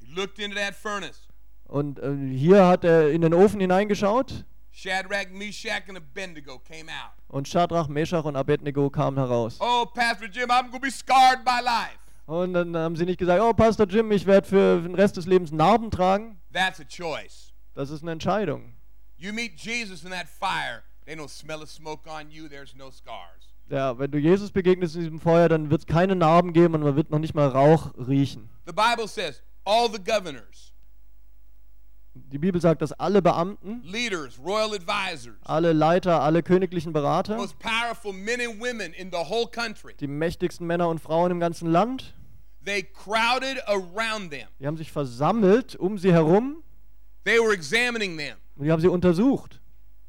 [0.00, 1.26] he looked into that furnace.
[1.72, 7.12] Und äh, hier hat er in den Ofen hineingeschaut Shadrach, Meshach, and Abednego came out.
[7.28, 9.56] und Schadrach, Meschach und Abednego kamen heraus.
[9.58, 11.96] Oh, Pastor Jim, I'm to be scarred by life.
[12.26, 15.24] Und dann haben sie nicht gesagt, oh Pastor Jim, ich werde für den Rest des
[15.24, 16.38] Lebens Narben tragen.
[16.52, 17.52] That's a choice.
[17.74, 18.74] Das ist eine Entscheidung.
[19.16, 22.90] You meet Jesus in that fire, they no smell of smoke on you, there's no
[22.90, 23.54] scars.
[23.70, 26.82] Der, wenn du Jesus begegnest in diesem Feuer, dann wird es keine Narben geben und
[26.82, 28.50] man wird noch nicht mal Rauch riechen.
[28.66, 30.71] The Bible says all the governors,
[32.32, 37.58] Die Bibel sagt, dass alle Beamten, leaders, royal advisors, alle Leiter, alle königlichen Berater, most
[37.58, 41.70] powerful men and women in the whole country, die mächtigsten Männer und Frauen im ganzen
[41.70, 42.14] Land,
[42.64, 44.48] they crowded around them.
[44.58, 46.62] die haben sich versammelt um sie herum
[47.24, 48.36] They were examining them.
[48.56, 49.60] und die haben sie untersucht.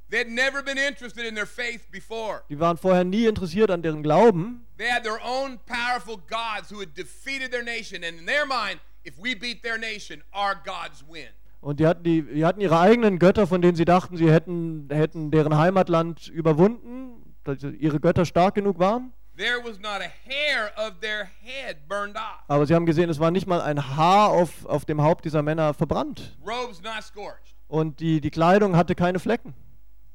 [0.09, 2.43] They had never been interested in their faith before.
[2.47, 4.63] Die waren vorher nie interessiert an deren Glauben.
[4.77, 8.03] They had their own powerful gods who had defeated their nation.
[8.03, 11.27] And in their mind, if we beat their nation, our gods win.
[11.63, 14.89] Und die hatten, die, die hatten ihre eigenen Götter, von denen sie dachten, sie hätten,
[14.91, 19.13] hätten deren Heimatland überwunden, dass ihre Götter stark genug waren.
[19.37, 23.17] There was not a hair of their head burned off, Aber sie haben gesehen, es
[23.17, 26.37] war nicht mal ein Haar auf, auf dem Haupt dieser Männer verbrannt.
[26.45, 29.53] robes not scorched, Und die, die Kleidung hatte keine Flecken.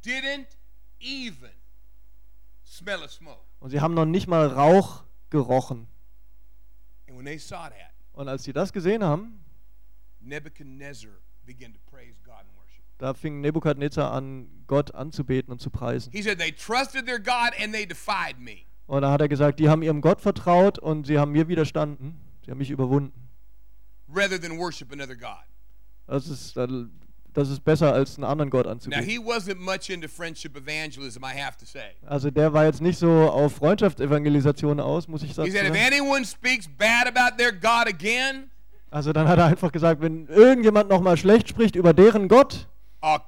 [0.05, 0.47] didn't
[1.01, 1.49] even
[2.63, 3.41] smell of smoke.
[3.59, 5.89] Und sie haben noch nicht mal Rauch gerochen.
[7.09, 7.73] And when they saw that,
[8.13, 9.43] Und als sie das gesehen haben,
[10.21, 11.11] Nebuchadnezzar
[12.99, 16.13] da fing Nebukadnezar an, Gott anzubeten und zu preisen.
[16.13, 18.63] He said, They trusted their God and they defied me.
[18.87, 22.19] Und da hat er gesagt, die haben ihrem Gott vertraut und sie haben mir widerstanden.
[22.45, 23.29] Sie haben mich überwunden.
[24.13, 25.45] rather than worship another God.
[26.07, 26.57] Das ist,
[27.35, 29.05] das ist besser, als einen anderen Gott Now, anzubeten.
[29.05, 31.91] he wasn't much into friendship evangelism, I have to say.
[32.07, 35.53] Also der war jetzt nicht so auf Freundschaftsevangelisation aus, muss ich He sagen.
[35.53, 38.51] said, If anyone speaks bad about their God again,
[38.91, 42.69] Also dann hat er einfach gesagt, wenn irgendjemand nochmal schlecht spricht über deren Gott,
[43.01, 43.21] dann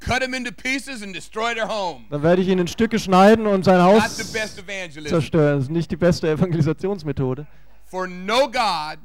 [2.22, 5.58] werde ich ihn in Stücke schneiden und sein Haus zerstören.
[5.58, 7.46] Das ist nicht die beste Evangelisationsmethode.
[7.84, 8.98] For no God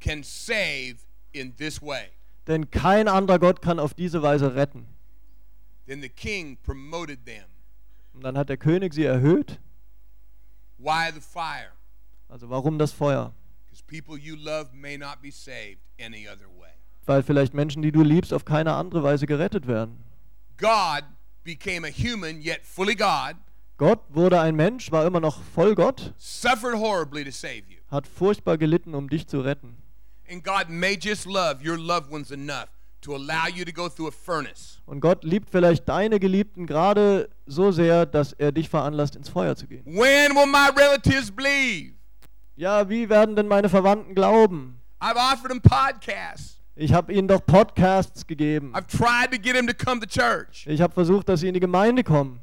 [0.00, 0.96] can save
[1.32, 2.10] in this way.
[2.46, 4.86] Denn kein anderer Gott kann auf diese Weise retten.
[5.86, 7.44] Then the king promoted them.
[8.12, 9.58] Und dann hat der König sie erhöht.
[10.78, 11.72] Why the fire?
[12.28, 13.32] Also warum das Feuer?
[17.06, 20.02] Weil vielleicht Menschen, die du liebst, auf keine andere Weise gerettet werden.
[20.56, 21.04] God
[21.44, 23.36] became a human, yet fully God,
[23.76, 27.78] Gott wurde ein Mensch, war immer noch voll Gott, suffered horribly to save you.
[27.90, 29.76] hat furchtbar gelitten, um dich zu retten.
[30.30, 32.68] And God may just love your loved ones enough
[33.00, 34.80] to allow you to go through a furnace.
[34.86, 39.56] Und Gott liebt vielleicht deine Geliebten gerade so sehr, dass er dich veranlasst, ins Feuer
[39.56, 39.84] zu gehen.
[39.84, 41.94] When will my relatives believe?
[42.56, 44.80] Ja, wie werden denn meine Verwandten glauben?
[45.00, 46.60] I've offered them podcasts.
[46.76, 48.72] Ich habe ihnen doch Podcasts gegeben.
[48.74, 50.66] I've tried to get them to come to church.
[50.66, 52.40] Ich habe versucht, dass sie in die Gemeinde kommen.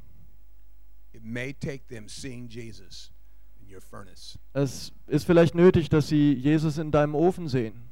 [1.14, 3.12] It may take them seeing Jesus
[3.60, 4.38] in your furnace.
[4.54, 7.90] Es ist vielleicht nötig, dass sie Jesus in deinem Ofen sehen.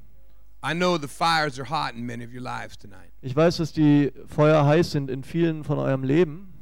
[0.63, 3.11] I know the fires are hot in many of your lives tonight.
[3.21, 6.53] Ich weiß, dass die Feuer heiß sind in vielen von eurem Leben,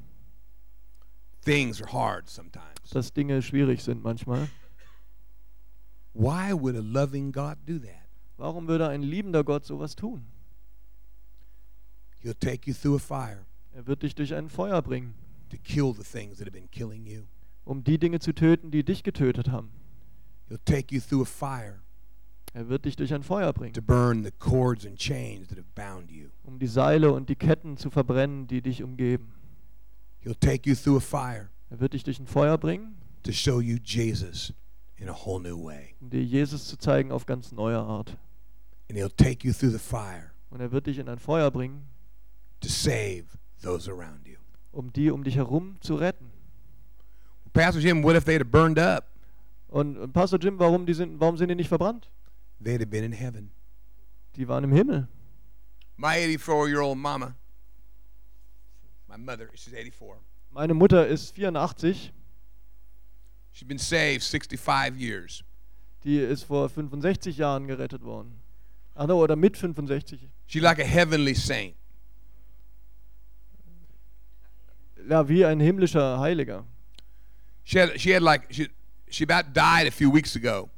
[1.46, 2.65] Things are hard sometimes.
[2.91, 4.48] dass Dinge schwierig sind manchmal.
[6.17, 8.08] Why would a loving God do that?
[8.38, 10.25] Warum würde ein liebender Gott sowas tun?
[12.23, 15.13] He'll take you through a fire Er wird dich durch ein Feuer bringen,
[15.51, 17.23] to kill the things that have been killing you.
[17.65, 19.69] um die Dinge zu töten, die dich getötet haben.
[20.49, 21.82] He'll take you through a fire
[22.53, 25.67] Er wird dich durch ein Feuer to bringen, burn the cords and chains that have
[25.75, 26.30] bound you.
[26.43, 29.34] um die Seile und die Ketten zu verbrennen, die dich umgeben.
[30.23, 33.60] He'll take you through a fire Er wird dich durch ein Feuer bringen, to show
[33.62, 34.53] you Jesus
[34.98, 35.96] in a whole new way.
[36.02, 38.18] um dir Jesus zu zeigen auf ganz neue Art.
[38.90, 41.88] And he'll take you through the fire Und er wird dich in ein Feuer bringen,
[42.62, 43.26] to save
[43.62, 44.38] those around you.
[44.72, 46.32] um die um dich herum zu retten.
[47.54, 49.06] Pastor Jim, what if they'd have burned up?
[49.68, 52.10] Und äh, Pastor Jim, warum, die sind, warum sind die nicht verbrannt?
[52.64, 53.52] They'd have been in heaven.
[54.36, 55.08] Die waren im Himmel.
[55.98, 57.36] My 84 year old mama,
[59.08, 60.18] my mother, she's 84.
[60.52, 62.14] Meine Mutter ist 84,
[63.58, 65.43] She's been saved 65 years.
[66.04, 68.39] die ist vor 65 Jahren gerettet worden.
[68.93, 70.30] Ach no, oder mit 65.
[70.46, 71.76] She's like a heavenly saint.
[75.10, 76.66] Ja, wie ein himmlischer Heiliger.
[77.64, 78.70] She had, she had like, she,
[79.10, 80.70] she about died a few weeks ago.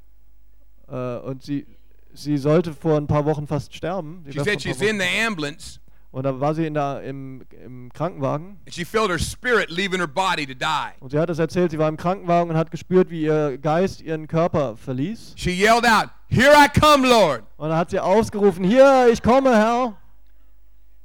[0.87, 1.67] Äh, und sie,
[2.13, 4.23] sie sollte vor ein paar Wochen fast sterben.
[4.25, 5.81] Sie She said she's in the ambulance
[6.11, 8.57] Und da war sie in der, im, im Krankenwagen.
[8.65, 10.93] and she felt her spirit leaving her body to die.
[10.99, 14.01] Und sie hat es erzählt, sie war im Krankenwagen und hat gespürt, wie ihr Geist
[14.01, 15.33] ihren Körper verließ.
[15.35, 17.43] She yelled out, Here I come, Lord.
[17.57, 19.95] Und dann hat sie ausgerufen, hier, ich komme, Herr.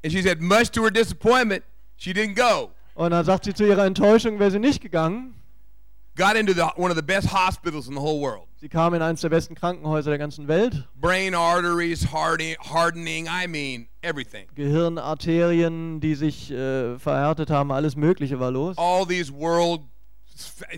[0.02, 1.62] And she said, much to her disappointment,
[1.96, 2.70] she didn't go.
[2.94, 5.34] Und dann sagt sie zu ihrer Enttäuschung, wäre sie nicht gegangen.
[6.16, 8.46] Got into the, one of the best hospitals in the whole world.
[8.60, 10.86] Sie kam in eines der besten Krankenhäuser der ganzen Welt.
[10.94, 14.46] Brain arteries hardening, hardening I mean, everything.
[14.54, 18.76] Gehirnarterien, die sich äh, verhärtet haben, alles Mögliche war los.
[18.78, 19.80] All these world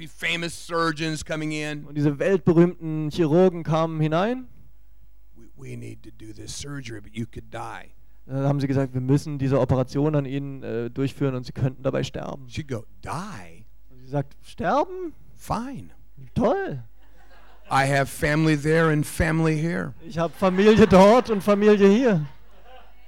[0.09, 1.85] famous surgeons coming in.
[1.85, 4.47] Und diese weltberühmten Chirurgen kamen hinein.
[5.35, 7.93] We, we need to do this surgery, but you could die.
[8.27, 11.83] Dann haben sie gesagt, wir müssen diese Operation an ihnen äh, durchführen und sie könnten
[11.83, 12.47] dabei sterben.
[12.49, 13.65] She'd go, Die?
[13.91, 15.13] Und sie sagt, sterben?
[15.37, 15.91] Fine.
[16.35, 16.83] Toll.
[17.71, 19.95] I have family there and family here.
[20.07, 22.27] Ich habe Familie dort und Familie hier.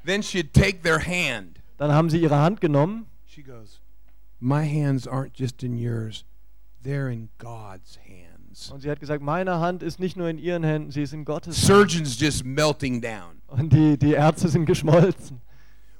[0.04, 1.60] Then she'd take their hand.
[1.76, 3.80] Dann haben sie ihre Hand genommen She goes,
[4.40, 6.24] My hands aren't just in yours,
[6.84, 8.70] they're in God's hands.
[8.72, 11.24] und sie hat gesagt, meine Hand ist nicht nur in ihren Händen, sie ist in
[11.24, 11.66] Gottes Hand.
[11.66, 13.42] Surgeons just melting down.
[13.48, 15.40] Und die, die Ärzte sind geschmolzen.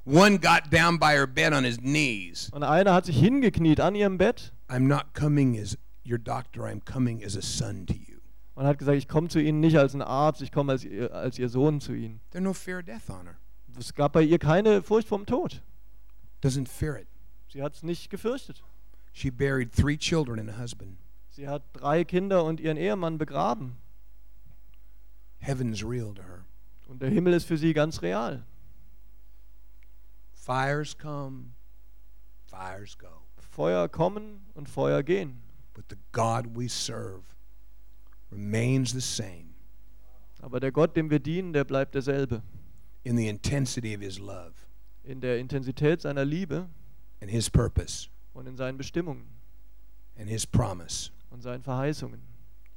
[0.05, 2.49] One got down by her bed on his knees.
[2.51, 6.81] Und einer hat sich hingekniet an ihrem Bett I'm not coming as your doctor, I'm
[6.83, 8.17] coming as a son to you.
[8.55, 11.13] und hat gesagt, ich komme zu Ihnen nicht als ein Arzt, ich komme als, ihr-
[11.13, 12.19] als Ihr Sohn zu Ihnen.
[12.31, 13.37] There's no fear of death on her.
[13.79, 15.61] Es gab bei ihr keine Furcht vom Tod.
[16.43, 17.07] Doesn't fear it.
[17.47, 18.61] Sie hat es nicht gefürchtet.
[19.13, 20.97] She buried three children and a husband.
[21.29, 23.77] Sie hat drei Kinder und ihren Ehemann begraben.
[25.39, 26.45] Heaven's real to her.
[26.87, 28.43] Und der Himmel ist für sie ganz real.
[30.33, 31.51] Fires come,
[32.47, 33.23] fires go.
[33.37, 35.41] Feuer kommen und Feuer gehen.
[35.73, 37.23] But the God we serve
[38.31, 39.49] remains the same
[40.41, 42.41] Aber der Gott, dem wir dienen, der bleibt derselbe.
[43.09, 44.53] In the intensity of his love
[45.03, 46.67] In der Intensität seiner Liebe
[47.21, 49.25] and his purpose und in seinen Bestimmungen
[50.15, 52.21] and his promise und seinen Verheißungen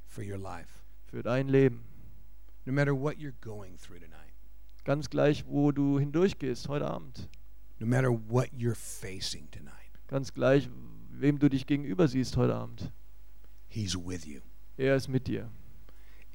[0.07, 0.81] for your life.
[1.05, 1.83] für dein Leben.
[2.65, 4.33] No matter what you're going through tonight,
[4.85, 7.29] Ganz gleich, wo du hindurchgehst heute Abend.
[7.79, 10.67] no matter what you're facing tonight, Ganz gleich,
[11.11, 12.91] wem du dich gegenüber siehst heute Abend.
[13.67, 14.41] he's with you.
[14.77, 15.49] Er ist mit dir.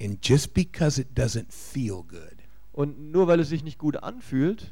[0.01, 2.38] And just because it doesn't feel good
[2.79, 4.71] Und nur weil es sich nicht gut anfühlt,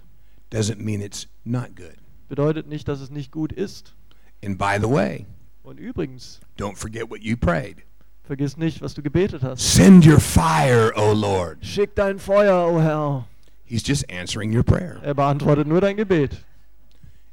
[0.50, 1.98] doesn't mean it's not good.
[2.30, 3.96] bedeutet nicht, dass es nicht gut ist.
[4.42, 5.26] And by the way,
[5.62, 7.84] Und übrigens, don't forget what you prayed.
[8.24, 9.60] vergiss nicht, was du gebetet hast.
[9.60, 11.58] Send your fire, O Lord.
[11.66, 13.28] Schick dein Feuer, o Herr.
[13.66, 15.02] He's just answering your prayer.
[15.04, 16.46] Er beantwortet nur dein Gebet.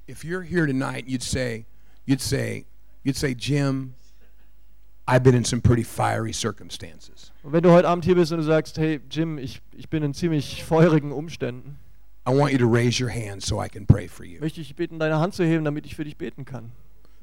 [0.09, 1.67] If you're here tonight, you'd say,
[2.05, 2.67] you'd say,
[3.05, 3.95] you'd say, Jim,
[5.07, 7.31] I've been in some pretty fiery circumstances.
[7.43, 10.03] Und wenn du heute Abend hier bist und du sagst, hey Jim, ich, ich bin
[10.03, 11.77] in ziemlich feurigen Umständen,
[12.27, 14.41] I want you to raise your hand so I can pray for you.
[14.41, 16.73] möchte ich bitten, deine Hand zu heben, damit ich für dich beten kann.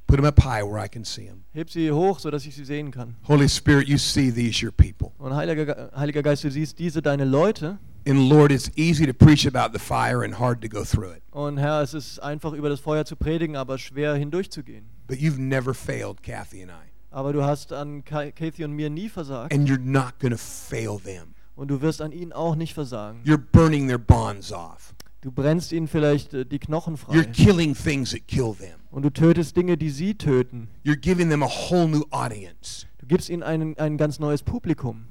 [0.05, 1.43] Put them up high where I can see them.
[1.53, 3.15] Heb sie hoch, sodass ich sie sehen kann.
[3.27, 5.11] Holy Spirit, you see these, your people.
[5.17, 7.79] Und Heiliger, Ge- Heiliger Geist, du siehst diese deine Leute.
[8.07, 11.23] And Lord, it's easy to preach about the fire and hard to go through it.
[11.31, 14.85] Und Herr, es ist einfach über das Feuer zu predigen, aber schwer hindurchzugehen.
[15.07, 16.90] But you've never failed Kathy and I.
[17.11, 19.53] Aber du hast an Ka- Kathy und mir nie versagt.
[19.53, 21.35] And you're not going to fail them.
[21.55, 23.21] Und du wirst an ihnen auch nicht versagen.
[23.25, 24.95] You're burning their bonds off.
[25.19, 27.25] Du brennst ihnen vielleicht äh, die Knochen You're frei.
[27.25, 28.79] killing things that kill them.
[28.89, 30.69] Und du tötest Dinge, die sie töten.
[30.83, 32.87] You're giving them a whole new audience.
[32.97, 35.05] Du gibst ihnen ein, ein ganz neues Publikum.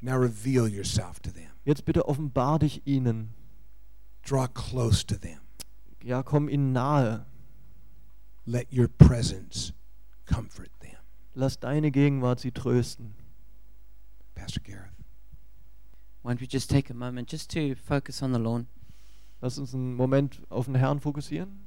[0.00, 1.50] Now reveal yourself to them.
[1.64, 3.34] Jetzt bitte offenbar dich ihnen.
[4.28, 5.38] Draw close to them.
[6.02, 7.24] Ja, komm ihnen nahe.
[8.46, 9.72] Let your presence
[10.26, 10.96] comfort them.
[11.34, 13.14] Lass deine Gegenwart sie trösten.
[14.34, 14.90] Pastor Gareth.
[16.22, 18.66] Why don't we just take a moment just to focus on the Lord?
[19.40, 21.60] Lass uns einen Moment auf den Herrn fokussieren.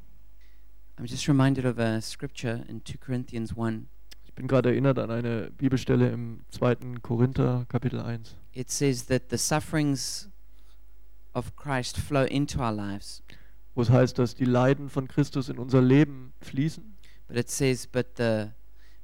[0.98, 3.88] I'm just reminded of a scripture in 2 Corinthians 1.
[4.24, 7.00] Ich bin gerade erinnert an eine Bibelstelle im 2.
[7.02, 8.36] Korinther Kapitel 1.
[8.54, 10.30] It says that the sufferings
[11.34, 13.22] of Christ flow into our lives.
[13.76, 16.96] wo es heißt, dass die Leiden von Christus in unser Leben fließen.
[17.28, 18.52] But it says, but the,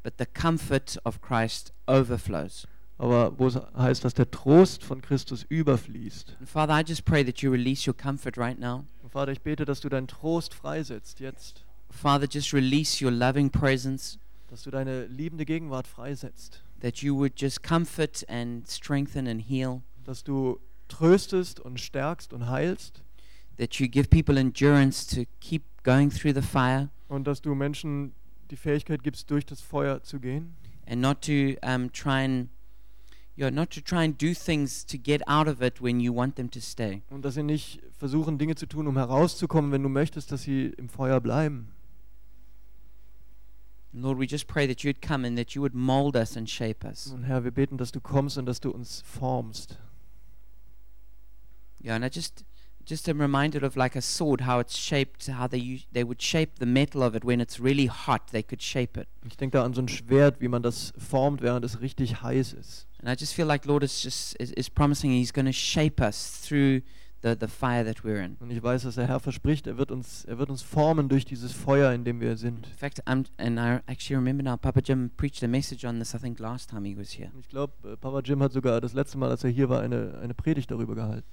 [0.03, 2.67] but the comfort of Christ overflows.
[2.97, 6.35] Aber wo es heißt, dass der Trost von Christus überfließt.
[6.39, 8.85] And Father, I just pray that you release your comfort right now.
[9.01, 11.63] Und Vater, ich bete, dass du deinen Trost freisetzt jetzt.
[11.89, 14.17] Father, just release your loving presence,
[14.49, 16.61] Dass du deine liebende Gegenwart freisetzt.
[16.81, 22.47] that you would just comfort and strengthen and heal, Dass du tröstest und stärkst und
[22.47, 23.01] heilst.
[23.57, 28.13] that you give people endurance to keep going through the fire Und dass du Menschen
[28.51, 30.55] die Fähigkeit gibst, durch das Feuer zu gehen.
[30.85, 32.49] and not to um, try and
[33.37, 36.35] know, not to try and do things to get out of it when you want
[36.35, 37.01] them to stay.
[37.09, 40.67] Und dass sie nicht versuchen, Dinge zu tun, um herauszukommen, wenn du möchtest, dass sie
[40.77, 41.71] im Feuer bleiben.
[43.93, 46.85] Lord, we just pray that you'd come and that you would mold us and shape
[46.85, 47.07] us.
[47.07, 49.77] Und Herr, wir beten, dass du kommst und dass du uns formst.
[51.83, 52.45] Yeah, and I just
[52.91, 56.59] just am reminded of like a sword, how it's shaped, how they they would shape
[56.59, 58.27] the metal of it when it's really hot.
[58.31, 61.41] They could shape it, Ich denke da an so ein Schwert, wie man das formt,
[61.41, 62.87] während es richtig heiß ist.
[62.99, 66.01] and I just feel like Lord is just is, is promising He's going to shape
[66.01, 66.81] us through
[67.23, 68.35] the, the fire that we're in.
[68.39, 71.23] Und ich weiß, dass der Herr verspricht, er wird uns, er wird uns formen durch
[71.23, 72.65] dieses Feuer, in dem wir sind.
[72.67, 76.13] In fact, I'm, and I actually remember now, Papa Jim preached a message on this,
[76.15, 77.29] I think, last time he was here.
[77.33, 79.81] Und ich glaube, äh, Papa Jim hat sogar das letzte Mal, als er hier war,
[79.81, 81.27] eine, eine Predigt darüber gehalten.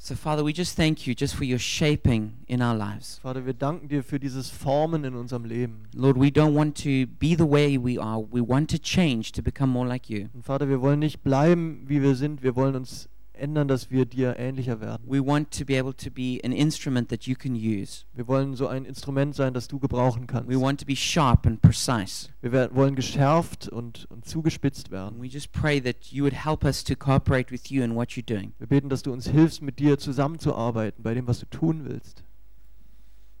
[0.00, 3.18] So, Father, we just thank you just for your shaping in our lives.
[3.20, 5.88] Vater, wir danken dir für dieses Formen in unserem Leben.
[5.92, 8.20] Lord, we don't want to be the way we are.
[8.20, 10.28] We want to change to become more like you.
[10.32, 12.44] Und Vater, wir wollen nicht bleiben, wie wir sind.
[12.44, 13.08] Wir wollen uns
[13.38, 15.02] ändern, dass wir dir ähnlicher werden.
[15.06, 18.04] We want to be able to be an instrument that you can use.
[18.14, 20.48] Wir wollen so ein Instrument sein, das du gebrauchen kannst.
[20.50, 22.28] We want to be sharp and precise.
[22.42, 25.22] Wir wollen geschärft und, und zugespitzt And werden.
[25.22, 28.22] we just pray that you would help us to cooperate with you in what you're
[28.24, 28.52] doing.
[28.58, 32.22] Wir beten, dass du uns hilfst, mit dir zusammenzuarbeiten bei dem, was du tun willst.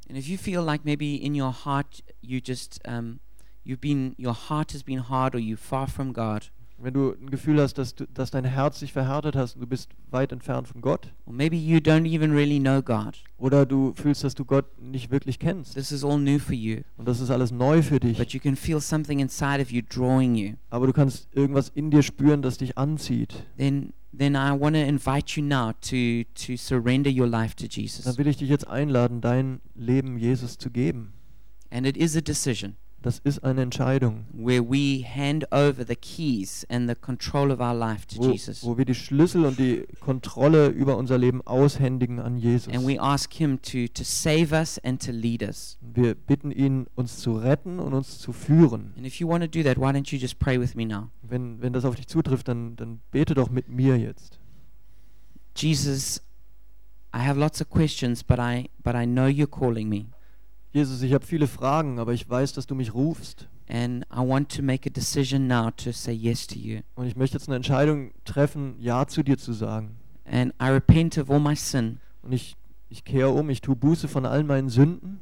[0.08, 3.20] And if you feel like maybe in your heart you just um,
[3.64, 7.28] you've been your heart has been hard or you're far from God, Wenn du ein
[7.30, 10.68] Gefühl hast, dass, du, dass dein Herz sich verhärtet hast und du bist weit entfernt
[10.68, 13.18] von Gott, or maybe you don't even really know God.
[13.36, 16.82] oder du fühlst, dass du Gott nicht wirklich kennst This is all new for you,
[16.96, 19.82] und das ist alles neu für dich, but you can feel something inside of you
[19.82, 20.52] drawing you.
[20.70, 24.80] aber du kannst irgendwas in dir spüren, das dich anzieht, Then then I want to
[24.80, 28.04] invite you now to to surrender your life to Jesus.
[28.04, 31.12] dann will ich dich jetzt einladen, dein Leben Jesus zu geben.
[31.70, 36.66] And it is a decision Das ist eine Entscheidung, where we hand over the keys
[36.68, 38.64] and the control of our life to wo, Jesus.
[38.64, 42.74] wo wir die Schlüssel und die Kontrolle über unser Leben aushändigen an Jesus.
[42.74, 45.78] And we ask him to to save us and to lead us.
[45.80, 48.94] Wir bitten ihn, uns zu retten und uns zu führen.
[48.96, 51.10] And if you want to do that, why don't you just pray with me now?
[51.22, 54.40] Wenn, wenn das auf dich zutrifft, dann, dann bete doch mit mir jetzt.
[55.54, 56.20] Jesus,
[57.14, 60.06] I have lots of questions, but I but I know you're calling me.
[60.70, 63.48] Jesus, ich habe viele Fragen, aber ich weiß, dass du mich rufst.
[63.68, 66.80] And I want to make a decision now to say yes to you.
[66.94, 69.96] Und ich möchte jetzt eine Entscheidung treffen, Ja zu dir zu sagen.
[70.24, 72.00] And I repent of all my sin.
[72.22, 72.56] Und ich,
[72.88, 75.20] ich kehre um, ich tue Buße von all meinen Sünden.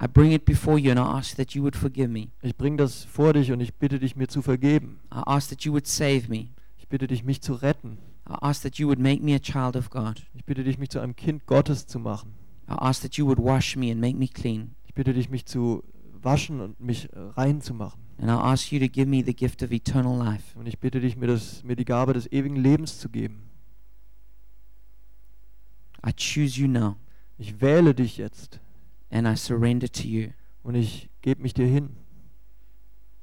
[0.00, 2.28] I bring it before you and I ask that you would forgive me.
[2.42, 4.98] Ich bringe das vor dich und ich bitte dich, mir zu vergeben.
[5.12, 6.48] I ask that you would save me.
[6.76, 7.98] Ich bitte dich, mich zu retten.
[8.28, 10.26] I ask that you would make me a child of God.
[10.34, 12.33] Ich bitte dich, mich zu einem Kind Gottes zu machen.
[12.68, 14.74] I ask that you would wash me and make me clean.
[14.86, 15.82] Ich bitte dich, mich zu
[16.22, 18.00] waschen und mich rein zu machen.
[18.18, 20.58] And I ask you to give me the gift of eternal life.
[20.58, 23.50] Und ich bitte dich, mir, das, mir die Gabe des ewigen Lebens zu geben.
[26.06, 26.96] I choose you now
[27.38, 28.60] Ich wähle dich jetzt
[29.10, 30.28] and I surrender to you.
[30.62, 31.96] und ich gebe mich dir hin.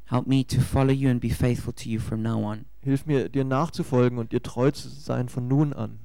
[0.06, 2.66] Help me to follow you and be faithful to you from now on.
[2.82, 6.00] Hilf mir, dir nachzufolgen und dir treu zu sein von nun an.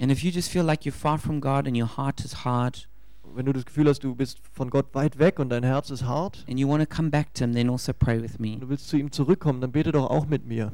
[0.00, 2.88] And if you just feel like you're far from God and your heart is hard
[3.34, 6.04] Wenn du das Gefühl hast, du bist von Gott weit weg und dein Herz ist
[6.04, 8.54] hart and you want to come back to Him, then also pray with me.
[8.54, 10.72] und du willst zu ihm zurückkommen, dann bete doch auch mit mir.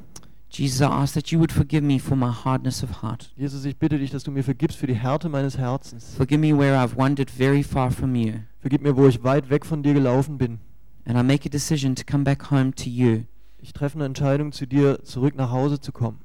[0.49, 3.33] Jesus, I ask that you would forgive me for my hardness of heart.
[3.37, 6.15] Jesus, ich bitte dich, dass du mir vergibst für die Härte meines Herzens.
[6.15, 8.35] Forgive me where I've wandered very far from you.
[8.61, 10.61] Vergib mir, wo ich weit weg von dir gelaufen bin.
[11.05, 13.25] And I make a decision to come back home to you.
[13.61, 16.21] Ich treffe eine Entscheidung, zu dir zurück nach Hause zu kommen.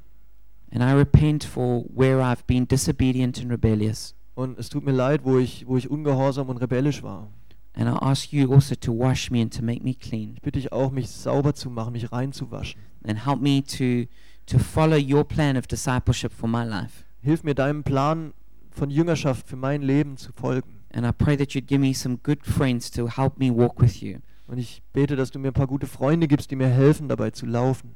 [0.72, 4.16] And I repent for where I've been disobedient and rebellious.
[4.36, 7.28] Und es tut mir leid, wo ich, wo ich ungehorsam und rebellisch war.
[7.74, 10.34] And I ask you also to wash me and to make me clean.
[10.36, 12.82] Ich bitte dich auch, mich sauber zu machen, mich reinzuwaschen.
[13.06, 14.10] And help me to,
[14.46, 17.06] to follow your plan of discipleship for my life.
[17.22, 18.34] Hilf mir, deinem Plan
[18.72, 20.80] von Jüngerschaft für mein Leben zu folgen.
[20.94, 24.02] And I pray that you'd give me some good friends to help me walk with
[24.02, 24.20] you.
[24.48, 27.32] Und ich bete, dass du mir ein paar gute Freunde gibst, die mir helfen, dabei
[27.32, 27.92] zu laufen.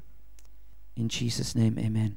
[0.94, 2.16] In Jesus' name, amen.